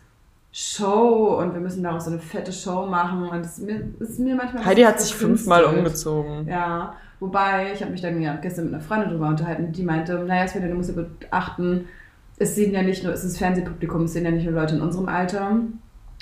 [0.53, 4.11] Show und wir müssen daraus so eine fette Show machen und es ist mir, es
[4.11, 6.49] ist mir manchmal Heidi hat sich fünfmal umgezogen.
[6.49, 10.15] Ja, wobei, ich habe mich dann ja gestern mit einer Freundin drüber unterhalten, die meinte,
[10.15, 11.89] naja, Svenja, du musst ja beachten,
[12.39, 14.81] es sehen ja nicht nur, es ist Fernsehpublikum, es sehen ja nicht nur Leute in
[14.81, 15.59] unserem Alter,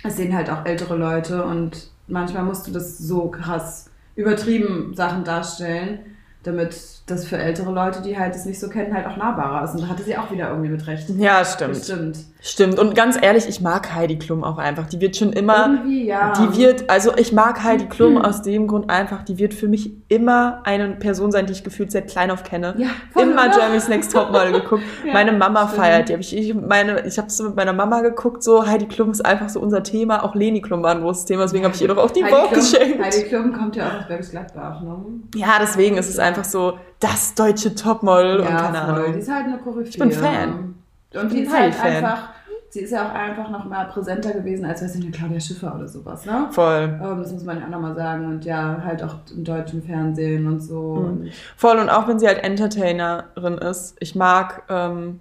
[0.02, 5.24] es sehen halt auch ältere Leute und manchmal musst du das so krass übertrieben Sachen
[5.24, 9.62] darstellen, damit das für ältere Leute, die halt es nicht so kennen, halt auch nahbarer
[9.64, 9.74] ist.
[9.74, 11.10] Und da hatte sie auch wieder irgendwie mit recht.
[11.10, 11.74] Ja, stimmt.
[11.74, 12.18] Bestimmt.
[12.40, 12.78] Stimmt.
[12.78, 14.86] Und ganz ehrlich, ich mag Heidi Klum auch einfach.
[14.86, 15.66] Die wird schon immer.
[15.66, 16.32] Irgendwie, ja.
[16.32, 19.92] Die wird, also ich mag Heidi Klum aus dem Grund einfach, die wird für mich
[20.08, 22.74] immer eine Person sein, die ich gefühlt seit klein auf kenne.
[22.78, 23.58] ja, voll, Immer oder?
[23.58, 24.82] Jeremy's Next Topmodel geguckt.
[25.06, 25.82] Ja, meine Mama stimmt.
[25.82, 26.14] feiert die.
[26.14, 28.42] Hab ich ich meine, ich habe so mit meiner Mama geguckt.
[28.42, 30.22] So Heidi Klum ist einfach so unser Thema.
[30.24, 31.42] Auch Leni Klum war ein großes Thema.
[31.42, 33.02] Deswegen habe ich ihr doch auch die Heidi geschenkt.
[33.02, 34.96] Heidi Klum kommt ja auch aus Bergisch Gladbach, ne?
[35.34, 38.94] Ja, deswegen ist es einfach so das deutsche Topmodel und keine voll.
[38.94, 39.14] Die Ahnung.
[39.14, 39.88] ist halt eine Koryphäe.
[39.88, 40.74] Ich bin Fan.
[41.14, 42.04] Und die ist halt Heidi-Fan.
[42.04, 42.28] einfach,
[42.70, 45.74] sie ist ja auch einfach noch mal präsenter gewesen, als weiß ich nicht, Claudia Schiffer
[45.74, 46.48] oder sowas, ne?
[46.50, 46.98] Voll.
[47.02, 48.26] Ähm, das muss man ja auch nochmal sagen.
[48.26, 50.96] Und ja, halt auch im deutschen Fernsehen und so.
[50.96, 51.06] Mhm.
[51.06, 53.96] Und Voll und auch wenn sie halt Entertainerin ist.
[54.00, 55.20] Ich mag, ähm,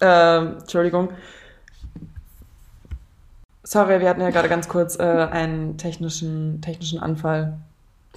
[0.00, 1.10] ähm, Entschuldigung.
[3.64, 7.58] Sorry, wir hatten ja gerade ganz kurz äh, einen technischen, technischen Anfall.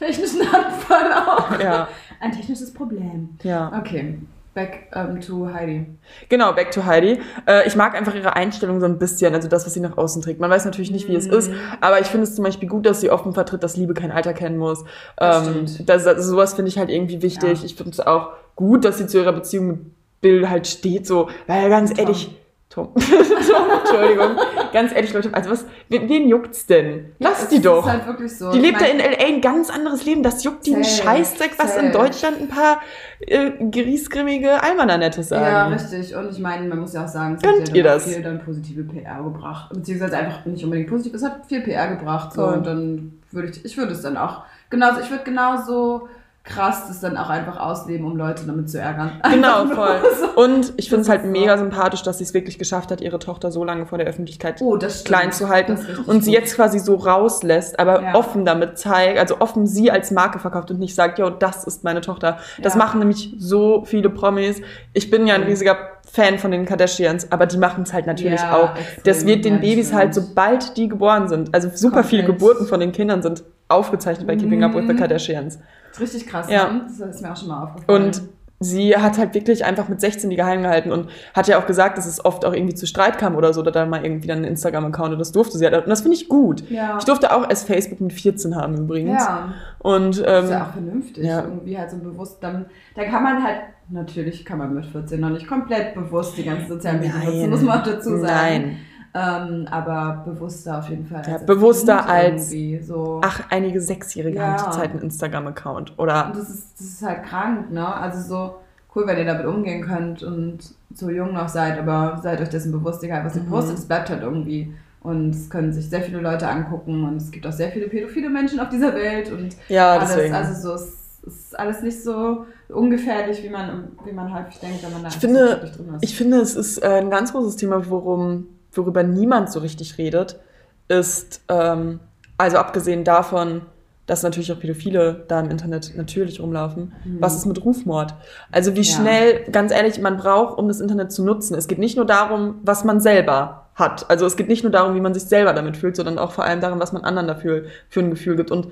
[0.01, 1.59] Technischen Anfall auch.
[1.59, 1.87] Ja,
[2.19, 3.29] Ein technisches Problem.
[3.43, 3.71] ja.
[3.79, 4.19] Okay,
[4.53, 5.85] back ähm, to Heidi.
[6.27, 7.19] Genau, back to Heidi.
[7.47, 10.21] Äh, ich mag einfach ihre Einstellung so ein bisschen, also das, was sie nach außen
[10.21, 10.39] trägt.
[10.41, 11.33] Man weiß natürlich nicht, wie es Mhm.
[11.33, 14.11] ist, aber ich finde es zum Beispiel gut, dass sie offen vertritt, dass Liebe kein
[14.11, 14.83] Alter kennen muss.
[15.15, 15.89] Das Ähm, stimmt.
[15.89, 17.59] das, das, sowas finde ich halt irgendwie wichtig.
[17.59, 17.65] Ja.
[17.65, 19.79] Ich finde es auch gut, dass sie zu ihrer Beziehung mit
[20.21, 21.99] Bill halt steht, so, weil ganz Tom.
[21.99, 22.37] ehrlich,
[22.69, 22.89] Tom,
[23.47, 24.38] Tom, Entschuldigung,
[24.73, 27.13] ganz ehrlich, Leute, also was, wen, wen juckt's denn?
[27.19, 27.86] Lass Es die doch.
[27.86, 28.51] ist halt wirklich so.
[28.51, 30.23] Die Ich lebt da in LA ein ganz anderes Leben.
[30.23, 31.91] Das juckt die einen Scheißdreck, was in.
[31.91, 32.82] Deutschland ein paar
[33.19, 35.43] äh, griesgrimmige Almananettes sagen.
[35.43, 36.15] Ja, richtig.
[36.15, 38.06] Und ich meine, man muss ja auch sagen, es hat ihr ja dann das?
[38.06, 39.71] viel dann positive PR gebracht.
[39.73, 42.34] Beziehungsweise einfach nicht unbedingt positiv, es hat viel PR gebracht.
[42.34, 46.08] So, und dann würde ich, ich würde es dann auch genauso, ich würde genauso
[46.43, 49.21] krass das dann auch einfach ausleben, um Leute damit zu ärgern.
[49.32, 50.01] Genau, voll.
[50.36, 51.63] Und ich finde es halt mega so.
[51.63, 54.77] sympathisch, dass sie es wirklich geschafft hat, ihre Tochter so lange vor der Öffentlichkeit Oh,
[55.06, 55.77] klein zu halten
[56.08, 56.39] und sie gut.
[56.39, 58.15] jetzt quasi so rauslässt, aber Ja.
[58.15, 61.84] offen damit zeigt, also offen sie als Marke verkauft und nicht sagt, yo, das ist
[61.84, 62.39] meine Tochter.
[62.62, 62.80] Das Ja.
[62.80, 64.62] machen nämlich so viele Promis.
[64.93, 65.47] Ich bin ja ein Mhm.
[65.47, 65.77] riesiger
[66.12, 68.75] Fan von den Kardashians, aber die machen es halt natürlich Ja, auch.
[68.75, 69.04] extrem.
[69.06, 72.39] Das wird den Ja, Babys halt, sobald die geboren sind, also super viele Komplett.
[72.39, 74.97] Geburten von den Kindern sind aufgezeichnet bei Keeping Up with the Mhm.
[74.97, 75.60] Kardashians.
[75.91, 76.71] Das richtig krass, Ja.
[76.71, 76.81] ne?
[76.88, 78.05] Das ist mir auch schon mal aufgefallen.
[78.05, 78.21] Und
[78.63, 81.97] sie hat halt wirklich einfach mit 16 die geheim gehalten und hat ja auch gesagt,
[81.97, 84.38] dass es oft auch irgendwie zu Streit kam oder so, oder dann mal irgendwie dann
[84.38, 85.75] einen Instagram-Account und das durfte sie halt.
[85.75, 86.69] Und das finde ich gut.
[86.69, 86.95] ja.
[86.99, 89.23] Ich durfte auch erst Facebook mit 14 haben übrigens.
[89.23, 89.53] ja.
[89.79, 91.25] Und Das ähm, ist ja auch vernünftig.
[91.25, 91.41] ja.
[91.41, 92.38] Irgendwie halt so bewusst.
[92.43, 93.57] Dann, da kann man halt,
[93.89, 97.62] natürlich kann man mit 14 noch nicht komplett bewusst die ganzen sozialen Medien nutzen, muss
[97.63, 98.21] man auch dazu sagen.
[98.23, 98.77] Nein.
[99.13, 101.24] Ähm, aber bewusster auf jeden Fall.
[101.28, 102.52] Ja, als bewusster als-
[102.88, 103.19] So.
[103.24, 104.47] ach, einige Sechsjährige Ja.
[104.47, 106.00] haben zurzeit einen Instagram-Account.
[106.00, 107.86] Oder Und das ist, das ist halt krank, ne?
[107.93, 108.56] Also so
[108.95, 110.60] cool, wenn ihr damit umgehen könnt und
[110.93, 113.50] so jung noch seid, aber seid euch dessen bewusst, egal was ihr Mhm.
[113.50, 114.74] postet, es bleibt halt irgendwie.
[115.02, 118.30] Und es können sich sehr viele Leute angucken und es gibt auch sehr viele pädophile
[118.30, 120.36] Menschen auf dieser Welt und ja, alles, deswegen.
[120.36, 120.93] also so, es
[121.26, 125.15] ist alles nicht so ungefährlich, wie man, wie man häufig denkt, wenn man da Ich
[125.17, 126.04] finde- so drin ist.
[126.04, 130.39] Ich finde, es ist äh, ein ganz großes Thema, worum, worüber niemand so richtig redet,
[130.88, 131.99] ist, ähm,
[132.38, 133.61] also abgesehen davon,
[134.07, 138.13] dass natürlich auch Pädophile da im Internet natürlich rumlaufen, was ist mit Rufmord?
[138.51, 138.86] Also wie Mhm.
[138.86, 138.91] Ja.
[138.95, 141.55] schnell, ganz ehrlich, man braucht, um das Internet zu nutzen.
[141.55, 144.09] Es geht nicht nur darum, was man selber hat.
[144.09, 146.43] Also es geht nicht nur darum, wie man sich selber damit fühlt, sondern auch vor
[146.43, 148.51] allem darum, was man anderen dafür für ein Gefühl gibt.
[148.51, 148.67] Und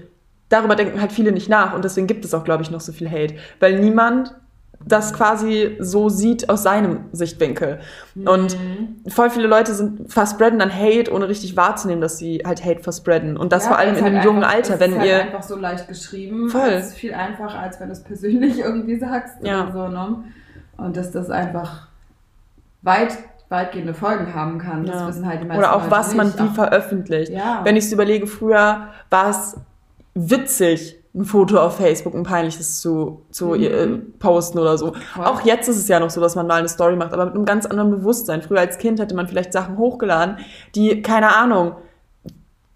[0.50, 2.92] darüber denken halt viele nicht nach und deswegen gibt es auch, glaube ich, noch so
[2.92, 3.36] viel Hate.
[3.62, 4.34] Weil niemand
[4.86, 7.80] das quasi so sieht aus seinem Sichtwinkel.
[8.26, 8.58] Und
[9.08, 13.38] voll viele Leute sind verspreaden dann Hate, ohne richtig wahrzunehmen, dass sie halt Hate verspreaden.
[13.38, 15.22] Und das Ja, vor allem in halt jungen einfach, Alter, wenn ist halt ihr.
[15.22, 16.50] einfach so leicht geschrieben.
[16.50, 16.70] Voll.
[16.70, 19.64] Es ist viel einfacher, als wenn du es persönlich irgendwie sagst Ja.
[19.64, 20.24] oder so, ne?
[20.78, 21.88] Und dass das einfach
[22.82, 23.18] weit,
[23.50, 24.86] weitgehende Folgen haben kann.
[24.86, 25.08] Das Ja.
[25.10, 26.40] wissen halt die meisten Oder auch Leute was man nicht.
[26.40, 27.32] wie Auch- veröffentlicht.
[27.34, 27.62] Ja.
[27.64, 29.58] Wenn ich es überlege, früher war es
[30.16, 33.64] witzig, ein Foto auf Facebook, ein peinliches zu, zu Mhm.
[33.64, 33.88] äh,
[34.20, 34.94] posten oder so.
[35.14, 35.26] Voll.
[35.26, 37.36] Auch jetzt ist es ja noch so, dass man mal eine Story macht, aber mit
[37.36, 38.42] einem ganz anderen Bewusstsein.
[38.42, 40.38] Früher als Kind hätte man vielleicht Sachen hochgeladen,
[40.76, 41.74] die, keine Ahnung,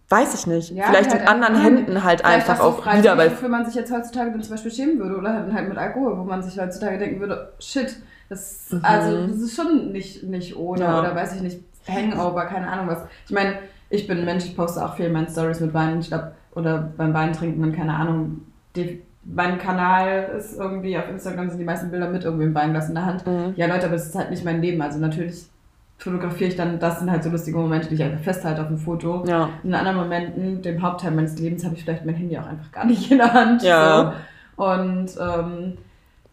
[0.09, 3.17] weiß ich nicht, Ja, vielleicht die in halt anderen Händen halt einfach auch Freizügig, wieder,
[3.17, 5.77] weil wofür man sich jetzt heutzutage dann zum Beispiel schämen würde oder halt halt mit
[5.77, 7.95] Alkohol, wo man sich heutzutage denken würde, shit,
[8.29, 8.79] das, Mhm.
[8.83, 10.99] also, das ist schon nicht, nicht ohne Ja.
[10.99, 12.99] oder weiß ich nicht, Hangover, keine Ahnung was.
[13.25, 13.55] Ich meine,
[13.89, 16.31] ich bin ein Mensch, ich poste auch viel in meinen Stories mit Wein, ich glaube,
[16.55, 18.41] oder beim Wein trinken und keine Ahnung,
[18.75, 22.89] die, mein Kanal ist irgendwie, auf Instagram sind die meisten Bilder mit irgendwie im Weinglas
[22.89, 23.25] in der Hand.
[23.25, 23.53] Mhm.
[23.55, 25.45] Ja Leute, aber das ist halt nicht mein Leben, also natürlich
[25.97, 28.77] fotografiere ich dann, das sind halt so lustige Momente, die ich einfach festhalte auf dem
[28.77, 29.23] Foto.
[29.25, 29.49] ja.
[29.63, 32.85] In anderen Momenten, dem Hauptteil meines Lebens, habe ich vielleicht mein Handy auch einfach gar
[32.85, 33.63] nicht in der Hand.
[33.63, 34.13] Ja.
[34.57, 34.63] So.
[34.63, 35.77] Und ähm,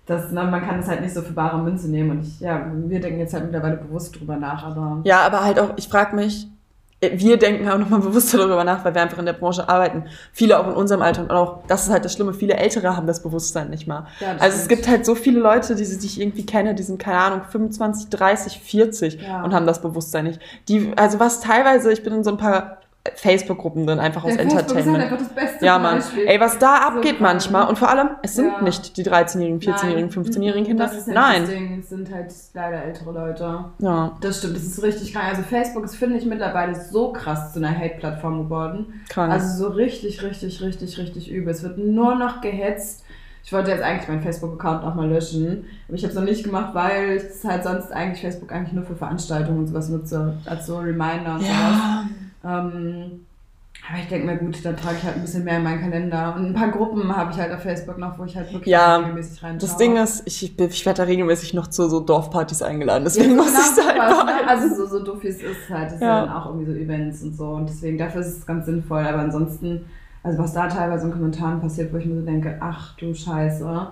[0.07, 2.11] das, na, man kann das halt nicht so für bare Münze nehmen.
[2.11, 5.61] Und ich, ja, wir denken jetzt halt mittlerweile bewusst drüber nach, aber Ja, aber halt
[5.61, 6.49] auch, ich frage mich,
[7.01, 10.05] wir denken auch nochmal bewusster darüber nach, weil wir einfach in der Branche arbeiten.
[10.33, 13.07] Viele auch in unserem Alter und auch, das ist halt das Schlimme, viele Ältere haben
[13.07, 14.07] das Bewusstsein nicht mal.
[14.21, 14.69] Ja, also es stimmt.
[14.69, 18.11] gibt halt so viele Leute, die, die ich irgendwie kenne, die sind, keine Ahnung, 25,
[18.11, 19.43] 30, 40 Ja.
[19.43, 20.41] und haben das Bewusstsein nicht.
[20.69, 22.79] Die, also was teilweise, ich bin in so ein paar
[23.15, 25.05] Facebook-Gruppen drin, einfach aus ist halt Entertainment.
[25.05, 25.97] einfach das beste Ja, Mann.
[25.97, 26.27] Beispiel.
[26.27, 27.21] Ey, was da So abgeht krank.
[27.21, 28.63] manchmal und vor allem, es sind Ja.
[28.63, 30.25] nicht die 13-jährigen, 14-jährigen, Nein.
[30.25, 30.85] 15-jährigen Kinder.
[30.85, 31.41] Das ist halt Nein.
[31.43, 33.65] das Ding, es sind halt leider ältere Leute.
[33.79, 35.27] Ja, Das stimmt, das ist richtig krank.
[35.31, 39.01] Also Facebook ist, finde ich, mittlerweile so krass zu einer Hate-Plattform geworden.
[39.09, 39.33] krank.
[39.33, 41.53] Also so richtig, richtig, richtig, richtig übel.
[41.53, 43.05] Es wird nur noch gehetzt.
[43.43, 46.75] Ich wollte jetzt eigentlich meinen Facebook-Account nochmal löschen, aber ich habe es noch nicht gemacht,
[46.75, 50.77] weil ich halt sonst eigentlich Facebook eigentlich nur für Veranstaltungen und sowas nutze, als so
[50.77, 51.47] Reminder und ja.
[51.47, 52.05] sowas.
[52.45, 53.27] Ähm,
[53.89, 56.35] aber ich denke mir, gut, dann trage ich halt ein bisschen mehr in meinen Kalender.
[56.37, 58.97] Und ein paar Gruppen habe ich halt auf Facebook noch, wo ich halt wirklich Ja,
[58.99, 59.69] regelmäßig reinschaue.
[59.69, 63.37] Das Ding ist, ich, ich werde da regelmäßig noch zu so Dorfpartys eingeladen, deswegen Ja,
[63.37, 64.49] muss genau ich da halt ne?
[64.49, 66.23] Also so, so doof wie es ist halt, das Ja.
[66.25, 69.19] sind auch irgendwie so Events und so und deswegen dafür ist es ganz sinnvoll, aber
[69.21, 69.87] ansonsten,
[70.23, 73.89] also was da teilweise in Kommentaren passiert, wo ich mir so denke, ach du Scheiße.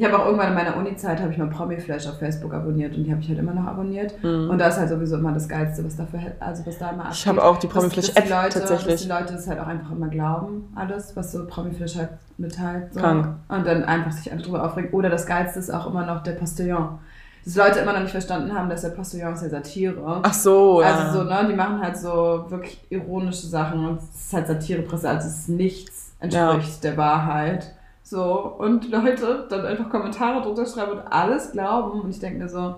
[0.00, 3.04] Ich habe auch irgendwann in meiner Uni-Zeit habe ich mal Promiflash auf Facebook abonniert und
[3.04, 5.84] die habe ich halt immer noch abonniert und da ist halt sowieso immer das Geilste,
[5.84, 7.10] was dafür, also was da immer Mhm.
[7.12, 9.02] Ich habe auch die Promiflash-App Leute- Dass tatsächlich.
[9.02, 12.94] die Leute das halt auch einfach immer glauben, alles, was so Promiflash halt mitteilt.
[12.94, 13.00] So.
[13.00, 13.28] Krank.
[13.48, 14.90] Und dann einfach sich drüber aufregen.
[14.92, 16.98] Oder das Geilste ist auch immer noch der Postillon.
[17.44, 20.20] Dass Leute immer noch nicht verstanden haben, dass der Postillon ist ja Satire.
[20.22, 20.94] Ach so, ja.
[20.94, 25.10] Also so, ne, die machen halt so wirklich ironische Sachen und es ist halt Satirepresse,
[25.10, 27.74] also es ist nichts entspricht der Wahrheit.
[28.10, 32.48] So, und Leute dann einfach Kommentare drunter schreiben und alles glauben und ich denke mir
[32.48, 32.74] so,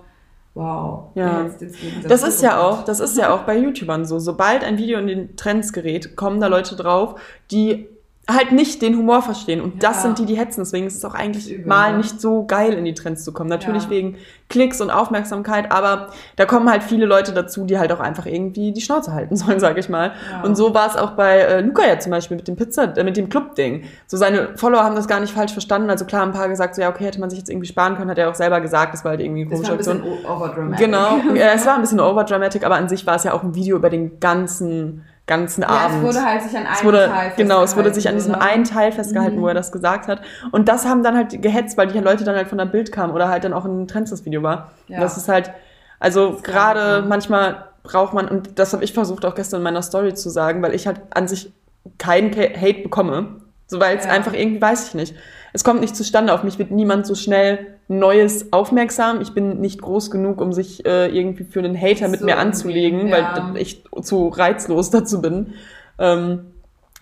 [0.53, 1.05] wow.
[1.15, 1.41] Ja.
[1.41, 4.19] jetzt gegen Das Satire ist ja auch, das ist ja auch bei YouTubern so.
[4.19, 7.19] Sobald ein Video in den Trends gerät, kommen da Leute drauf,
[7.49, 7.87] die
[8.29, 9.59] halt nicht den Humor verstehen.
[9.59, 10.01] Und das Ja.
[10.03, 10.61] sind die, die hetzen.
[10.61, 13.33] Deswegen ist es auch Das eigentlich übel, mal nicht so geil, in die Trends zu
[13.33, 13.49] kommen.
[13.49, 13.89] Natürlich Ja.
[13.89, 14.15] wegen
[14.49, 16.07] Klicks und Aufmerksamkeit, aber
[16.37, 19.59] da kommen halt viele Leute dazu, die halt auch einfach irgendwie die Schnauze halten sollen,
[19.59, 20.13] sag ich mal.
[20.31, 20.43] Ja.
[20.43, 23.03] Und so war es auch bei äh, Luca ja zum Beispiel mit dem Pizza, äh,
[23.03, 23.83] mit dem Club-Ding.
[24.07, 25.89] So seine Follower haben das gar nicht falsch verstanden.
[25.89, 28.09] Also klar, ein paar gesagt, so ja, okay, hätte man sich jetzt irgendwie sparen können,
[28.09, 30.13] hat er auch selber gesagt, das war halt irgendwie eine Das komische war ein Aktion.
[30.21, 30.85] bisschen o- overdramatic.
[30.85, 33.53] Genau, ja, es war ein bisschen overdramatic, aber an sich war es ja auch ein
[33.55, 35.03] Video über den ganzen,
[35.41, 35.97] ganzen Ja, Abend.
[35.97, 38.35] es wurde halt sich an einem wurde, Teil genau, es wurde sich an festgehalten, diesem
[38.35, 38.41] oder?
[38.41, 39.41] einen Teil festgehalten, Mhm.
[39.41, 40.21] wo er das gesagt hat.
[40.51, 43.13] Und das haben dann halt gehetzt, weil die Leute dann halt von der Bild kamen
[43.13, 44.71] oder halt dann auch in Trends das Video war.
[44.87, 44.99] Ja.
[44.99, 45.51] Das ist halt,
[45.99, 47.01] also gerade ja.
[47.01, 50.61] manchmal braucht man, und das habe ich versucht auch gestern in meiner Story zu sagen,
[50.61, 51.51] weil ich halt an sich
[51.97, 53.41] keinen Hate bekomme.
[53.67, 54.11] So, weil es Ja.
[54.11, 55.15] einfach irgendwie, weiß ich nicht.
[55.53, 56.33] Es kommt nicht zustande.
[56.33, 59.21] Auf mich wird niemand so schnell Neues aufmerksam.
[59.21, 62.37] Ich bin nicht groß genug, um sich äh, irgendwie für einen Hater mit So, mir
[62.37, 63.51] anzulegen, ja.
[63.53, 65.53] weil ich zu reizlos dazu bin.
[65.99, 66.51] Ähm,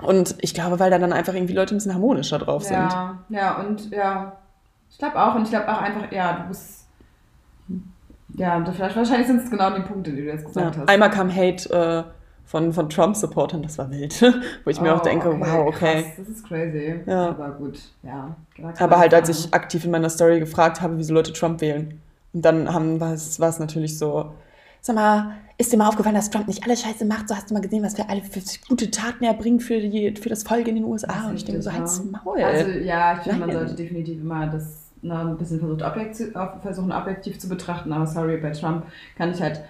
[0.01, 2.75] und ich glaube, weil da dann einfach irgendwie Leute ein bisschen harmonischer drauf sind.
[2.75, 4.37] Ja, ja, und ja,
[4.89, 5.35] ich glaube auch.
[5.35, 6.87] Und ich glaube auch einfach, ja, du bist.
[8.35, 10.47] Ja, vielleicht, wahrscheinlich sind es genau die Punkte, die du jetzt Ja.
[10.47, 10.89] gesagt hast.
[10.89, 12.03] Einmal kam Hate äh,
[12.45, 14.21] von, von Trump-Supportern, das war wild.
[14.63, 16.03] Wo ich mir Oh, auch denke, wow, okay.
[16.03, 16.99] Krass, das ist crazy.
[17.05, 17.29] Ja.
[17.29, 18.35] Aber gut, ja.
[18.79, 22.01] Aber halt, als ich aktiv in meiner Story gefragt habe, wieso Leute Trump wählen.
[22.33, 24.33] Und dann haben, war, es, war es natürlich so,
[24.81, 27.29] sag mal, ist dir mal aufgefallen, dass Trump nicht alle Scheiße macht?
[27.29, 30.15] So hast du mal gesehen, was für alle für gute Taten er bringt für, die,
[30.19, 31.29] für das Volk in den USA.
[31.29, 32.41] Und ich denke so, halt's Maul.
[32.41, 36.91] Also ja, ich finde, man sollte definitiv immer das ne, ein bisschen versucht, objektiv, versuchen,
[36.91, 37.93] objektiv zu betrachten.
[37.93, 38.85] Aber sorry, bei Trump
[39.17, 39.61] kann ich halt,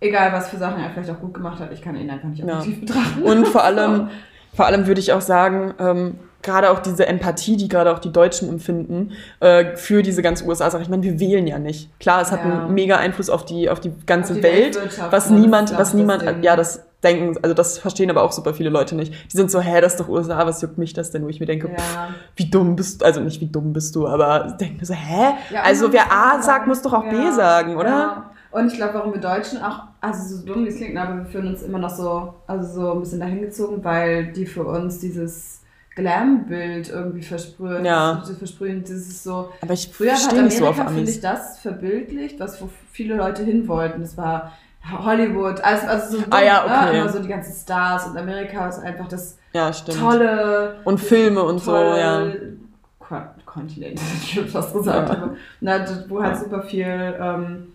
[0.00, 2.44] egal was für Sachen er vielleicht auch gut gemacht hat, ich kann ihn einfach nicht
[2.44, 2.58] Ja.
[2.58, 3.22] objektiv betrachten.
[3.22, 4.08] Und vor allem,
[4.54, 8.12] vor allem würde ich auch sagen, ähm, gerade auch diese Empathie, die gerade auch die
[8.12, 10.82] Deutschen empfinden, äh, für diese ganze USA-Sache.
[10.82, 11.90] Ich meine, wir wählen ja nicht.
[12.00, 12.62] Klar, es hat Ja.
[12.64, 14.78] einen mega Einfluss auf die, auf die ganze Auf die Welt,
[15.10, 16.42] was niemand, was niemand, Ding.
[16.42, 19.12] ja, das denken, also das verstehen aber auch super viele Leute nicht.
[19.32, 21.24] Die sind so, hä, das ist doch USA, was juckt mich das denn?
[21.24, 22.08] Wo ich mir denke, pff, Ja.
[22.36, 25.34] wie dumm bist du, also nicht wie dumm bist du, aber denke mir so, hä?
[25.50, 28.30] Ja, also wer A sagt, muss doch auch B ja, sagen, oder?
[28.50, 31.24] Und ich glaube, warum wir Deutschen auch, also so dumm wie es klingt, aber wir
[31.26, 34.98] fühlen uns immer noch so, also so ein bisschen dahin gezogen, weil die für uns
[34.98, 35.60] dieses
[35.94, 37.84] Glam-Bild irgendwie versprühen.
[37.84, 38.22] Ja.
[38.26, 39.50] Das, versprühen, dieses so.
[39.60, 43.42] Aber ich Früher hat nicht so Amerika, finde ich, das verbildlicht, was wo viele Leute
[43.44, 44.00] hin wollten.
[44.00, 44.52] Das war
[44.90, 46.88] Hollywood, also, also so dumm, Ah ja, ne?
[46.88, 47.00] okay.
[47.00, 51.58] immer so die ganzen Stars und Amerika ist einfach das Ja, tolle Und Filme und
[51.58, 52.26] so, ja.
[52.98, 55.16] Kon Kontinent, ich würde fast gesagt, Ja.
[55.16, 56.86] aber na, wo halt super viel
[57.20, 57.72] ähm,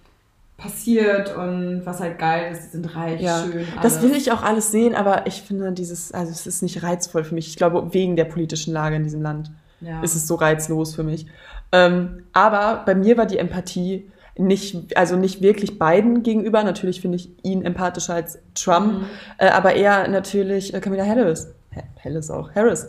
[0.57, 3.65] passiert und was halt geil ist, sind reich, Ja, schön.
[3.81, 4.03] Das alles.
[4.09, 7.35] will ich auch alles sehen, aber ich finde dieses, also es ist nicht reizvoll für
[7.35, 7.47] mich.
[7.47, 9.51] Ich glaube, wegen der politischen Lage in diesem Land
[9.81, 10.01] ja.
[10.01, 11.25] ist es so reizlos für mich.
[11.71, 16.63] Ähm, aber bei mir war die Empathie nicht, also nicht wirklich beiden gegenüber.
[16.63, 19.05] Natürlich finde ich ihn empathischer als Trump, Mhm.
[19.37, 21.53] äh, aber eher natürlich äh, Camilla Harris.
[21.75, 22.87] Ha- Harris auch, Harris.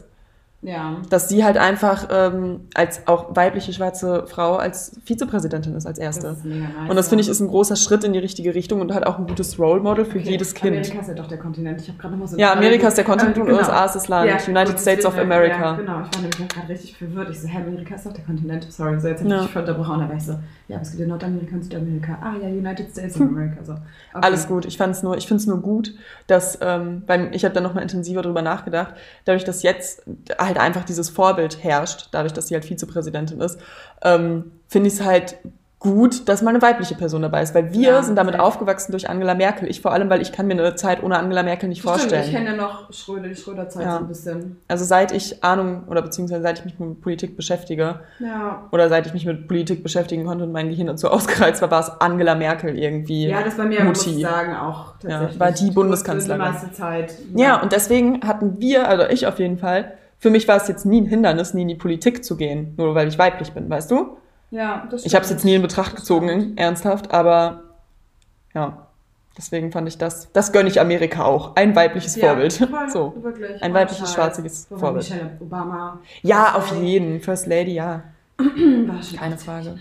[0.67, 0.97] Ja.
[1.09, 6.05] Dass sie halt einfach ähm, als auch weibliche schwarze Frau als Vizepräsidentin ist als Das
[6.05, 6.27] erste.
[6.29, 6.91] ist mega nice.
[6.91, 9.19] Und das finde ich ist ein großer Schritt in die richtige Richtung und halt auch
[9.19, 10.75] ein gutes Role Model für Okay, jedes Kind.
[10.77, 11.81] Amerika ist ja doch der Kontinent.
[11.81, 12.37] Ich habe gerade nochmal so.
[12.37, 13.59] Ja, Amerika ist der Kontinent und genau.
[13.59, 14.29] USA ist das Land.
[14.29, 15.57] Ja, United gut, States of America.
[15.57, 17.31] Ja, genau, ich war nämlich gerade richtig verwirrt.
[17.31, 18.67] Ich so, hä, Amerika ist doch der Kontinent.
[18.73, 19.37] Sorry, so jetzt habe Ja.
[19.37, 20.01] ich dich voll unterbrochen.
[20.01, 20.33] Da war ich so,
[20.69, 22.19] ja, aber es gibt ja Nordamerika und Südamerika.
[22.21, 23.63] Ah ja, United States of America.
[23.65, 23.73] So.
[23.73, 23.83] Okay.
[24.15, 24.65] Alles gut.
[24.67, 25.95] Ich fand's nur, ich finde es nur gut,
[26.27, 28.95] dass, ähm, beim, ich habe dann nochmal intensiver drüber nachgedacht,
[29.25, 30.03] dadurch, dass jetzt
[30.39, 33.59] halt einfach dieses Vorbild herrscht, dadurch, dass sie halt Vizepräsidentin ist,
[34.03, 35.37] ähm, finde ich es halt
[35.79, 39.11] gut, dass mal eine weibliche Person dabei ist, weil wir Ja, sind damit aufgewachsen durch
[39.11, 39.69] Angela Merkel.
[39.69, 42.25] Ich vor allem, weil ich kann mir eine Zeit ohne Angela Merkel nicht Stimmt, vorstellen.
[42.25, 43.93] ich kenne ja noch Schröder, die Schröder-Zeit Ja.
[43.93, 44.57] so ein bisschen.
[44.69, 48.65] also seit ich Ahnung oder beziehungsweise seit ich mich mit Politik beschäftige Ja.
[48.73, 51.81] oder seit ich mich mit Politik beschäftigen konnte und mein Gehirn dazu ausgereizt war, war
[51.81, 53.29] es Angela Merkel irgendwie.
[53.29, 54.17] Ja, das bei mir, muss Mutti.
[54.17, 55.39] ich sagen, auch tatsächlich.
[55.39, 56.43] war die Ich Bundeskanzlerin.
[56.43, 57.15] Die meiste Zeit.
[57.35, 60.87] Ja, und deswegen hatten wir, also ich auf jeden Fall, für mich war es jetzt
[60.87, 63.91] nie ein Hindernis, nie in die Politik zu gehen, nur weil ich weiblich bin, weißt
[63.91, 64.17] du?
[64.51, 65.41] ja das Ich habe es stimmt.
[65.41, 66.61] jetzt nie in Betracht gezogen, stimmt.
[66.61, 67.63] ernsthaft, aber
[68.55, 68.87] ja,
[69.37, 72.53] deswegen fand ich das, das gönne ich Amerika auch, ein weibliches Ja, Vorbild.
[72.55, 73.15] voll, So.
[73.23, 73.63] Wirklich.
[73.63, 75.11] Ein Voll weibliches, schwarziges Wobei Vorbild.
[75.11, 75.99] Michelle Obama.
[76.23, 78.03] Ja, auf jeden, First Lady, ja,
[79.19, 79.79] keine Frage.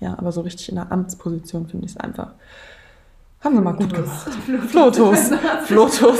[0.00, 2.32] Ja, ja, aber so richtig in der Amtsposition finde ich es einfach.
[3.42, 4.30] Haben wir mal gut gemacht.
[4.68, 5.30] Flotus.
[5.64, 6.18] Flotus.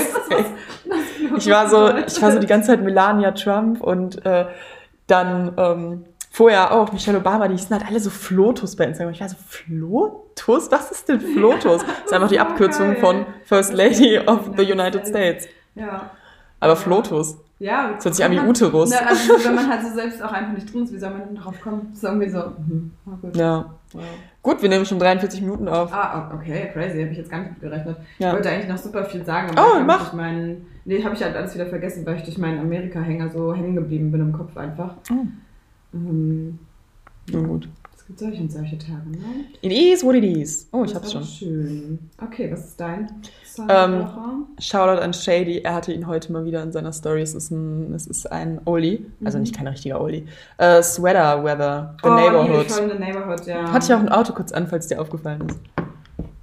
[1.37, 4.45] Ich war so, ich war so die ganze Zeit Melania Trump und äh,
[5.07, 9.13] dann ähm, vorher auch Michelle Obama, die hießen halt alle so Flotus bei Instagram.
[9.13, 10.71] Ich war so, Flotus?
[10.71, 11.81] Was ist denn Flotus?
[12.03, 12.97] Das ist einfach die Abkürzung geil.
[12.99, 15.47] von First Lady of the United States.
[15.75, 16.11] Ja.
[16.59, 17.37] Aber Flotus.
[17.59, 18.89] Ja, Das hört sich an wie Uterus.
[18.89, 21.27] Na, also, wenn man halt so selbst auch einfach nicht drin ist, wie soll man
[21.27, 21.87] denn drauf kommen?
[21.89, 23.35] Das ist irgendwie so, mhm, na gut.
[23.37, 23.65] Ja.
[23.93, 24.01] Wow.
[24.41, 25.93] Gut, wir nehmen schon 43 Minuten auf.
[25.93, 27.97] Ah, okay, crazy, habe ich jetzt gar nicht mitgerechnet.
[28.19, 28.29] Ja.
[28.29, 29.99] Ich wollte eigentlich noch super viel sagen, Oh, aber ich mach.
[29.99, 33.53] durch meinen, nee, habe ich halt alles wieder vergessen, weil ich durch meinen Amerika-Hänger so
[33.53, 34.95] hängen geblieben bin im Kopf einfach.
[35.11, 35.25] Oh.
[35.93, 36.59] Ähm,
[37.31, 37.69] Na gut.
[38.03, 39.45] Es gibt solche und solche Tage, ne?
[39.61, 40.67] It is what it is.
[40.73, 41.23] Oh, ich Das hab's schon.
[41.23, 41.99] Schön.
[42.21, 43.07] Okay, was ist dein
[43.45, 44.05] Song Ähm?
[44.59, 47.21] Shoutout an Shady, er hatte ihn heute mal wieder in seiner Story.
[47.21, 49.43] Es ist ein, es ist ein Oldie, also Mhm.
[49.43, 50.25] nicht kein richtiger Oldie.
[50.57, 52.79] Äh, Sweater Weather, The oh, Nee, Neighborhood.
[52.81, 53.71] in the Neighborhood, ja.
[53.71, 55.59] Hatte ich auch ein Auto kurz an, falls dir aufgefallen ist.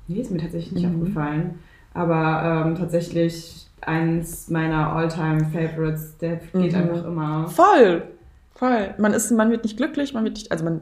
[0.09, 0.97] Nee, ist mir tatsächlich nicht Mhm.
[1.03, 1.59] aufgefallen.
[1.93, 6.75] Aber ähm, tatsächlich eins meiner All-Time-Favorites, der geht Mhm.
[6.75, 7.49] einfach immer.
[7.49, 8.03] Voll!
[8.55, 8.95] Voll.
[8.99, 10.81] Man, ist, man wird nicht glücklich, man wird nicht, also man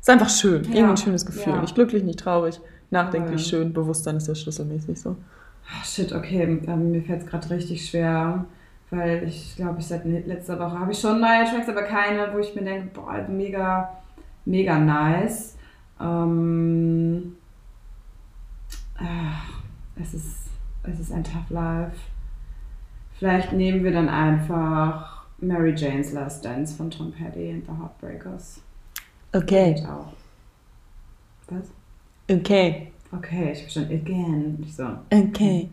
[0.00, 0.64] ist einfach schön.
[0.64, 1.52] Ja, Irgendwie ein schönes Gefühl.
[1.54, 1.60] ja.
[1.60, 3.60] Nicht glücklich, nicht traurig, nachdenklich, Voll.
[3.60, 5.16] schön, Bewusstsein ist der Schlüssel mäßig so.
[5.70, 8.44] Ah, shit, okay, ähm, mir fällt es gerade richtig schwer,
[8.90, 12.32] weil ich glaube, ich seit ne- letzter Woche habe ich schon neue Tracks, aber keine,
[12.32, 13.90] wo ich mir denke, boah, mega,
[14.46, 15.56] mega nice.
[16.00, 17.36] Ähm,
[18.96, 19.60] ach,
[20.00, 20.36] es, ist,
[20.84, 21.96] es ist ein Tough Life.
[23.18, 28.60] Vielleicht nehmen wir dann einfach Mary Jane's Last Dance von Tom Petty and the Heartbreakers.
[29.32, 29.74] Okay.
[29.74, 30.12] Geht auch.
[31.48, 31.64] Was?
[32.30, 32.92] Okay.
[33.12, 33.84] Okay, ich verstehe.
[33.98, 34.58] Again.
[34.62, 34.84] Ich so.
[35.10, 35.70] Okay.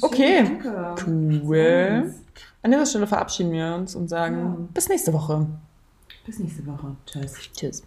[0.00, 0.44] Okay, Okay.
[0.44, 0.94] Danke.
[1.06, 2.14] Cool.
[2.62, 4.56] An dieser Stelle verabschieden wir uns und sagen Ja.
[4.72, 5.46] bis nächste Woche.
[6.24, 6.96] Bis nächste Woche.
[7.06, 7.34] Tschüss.
[7.54, 7.82] Tschüss.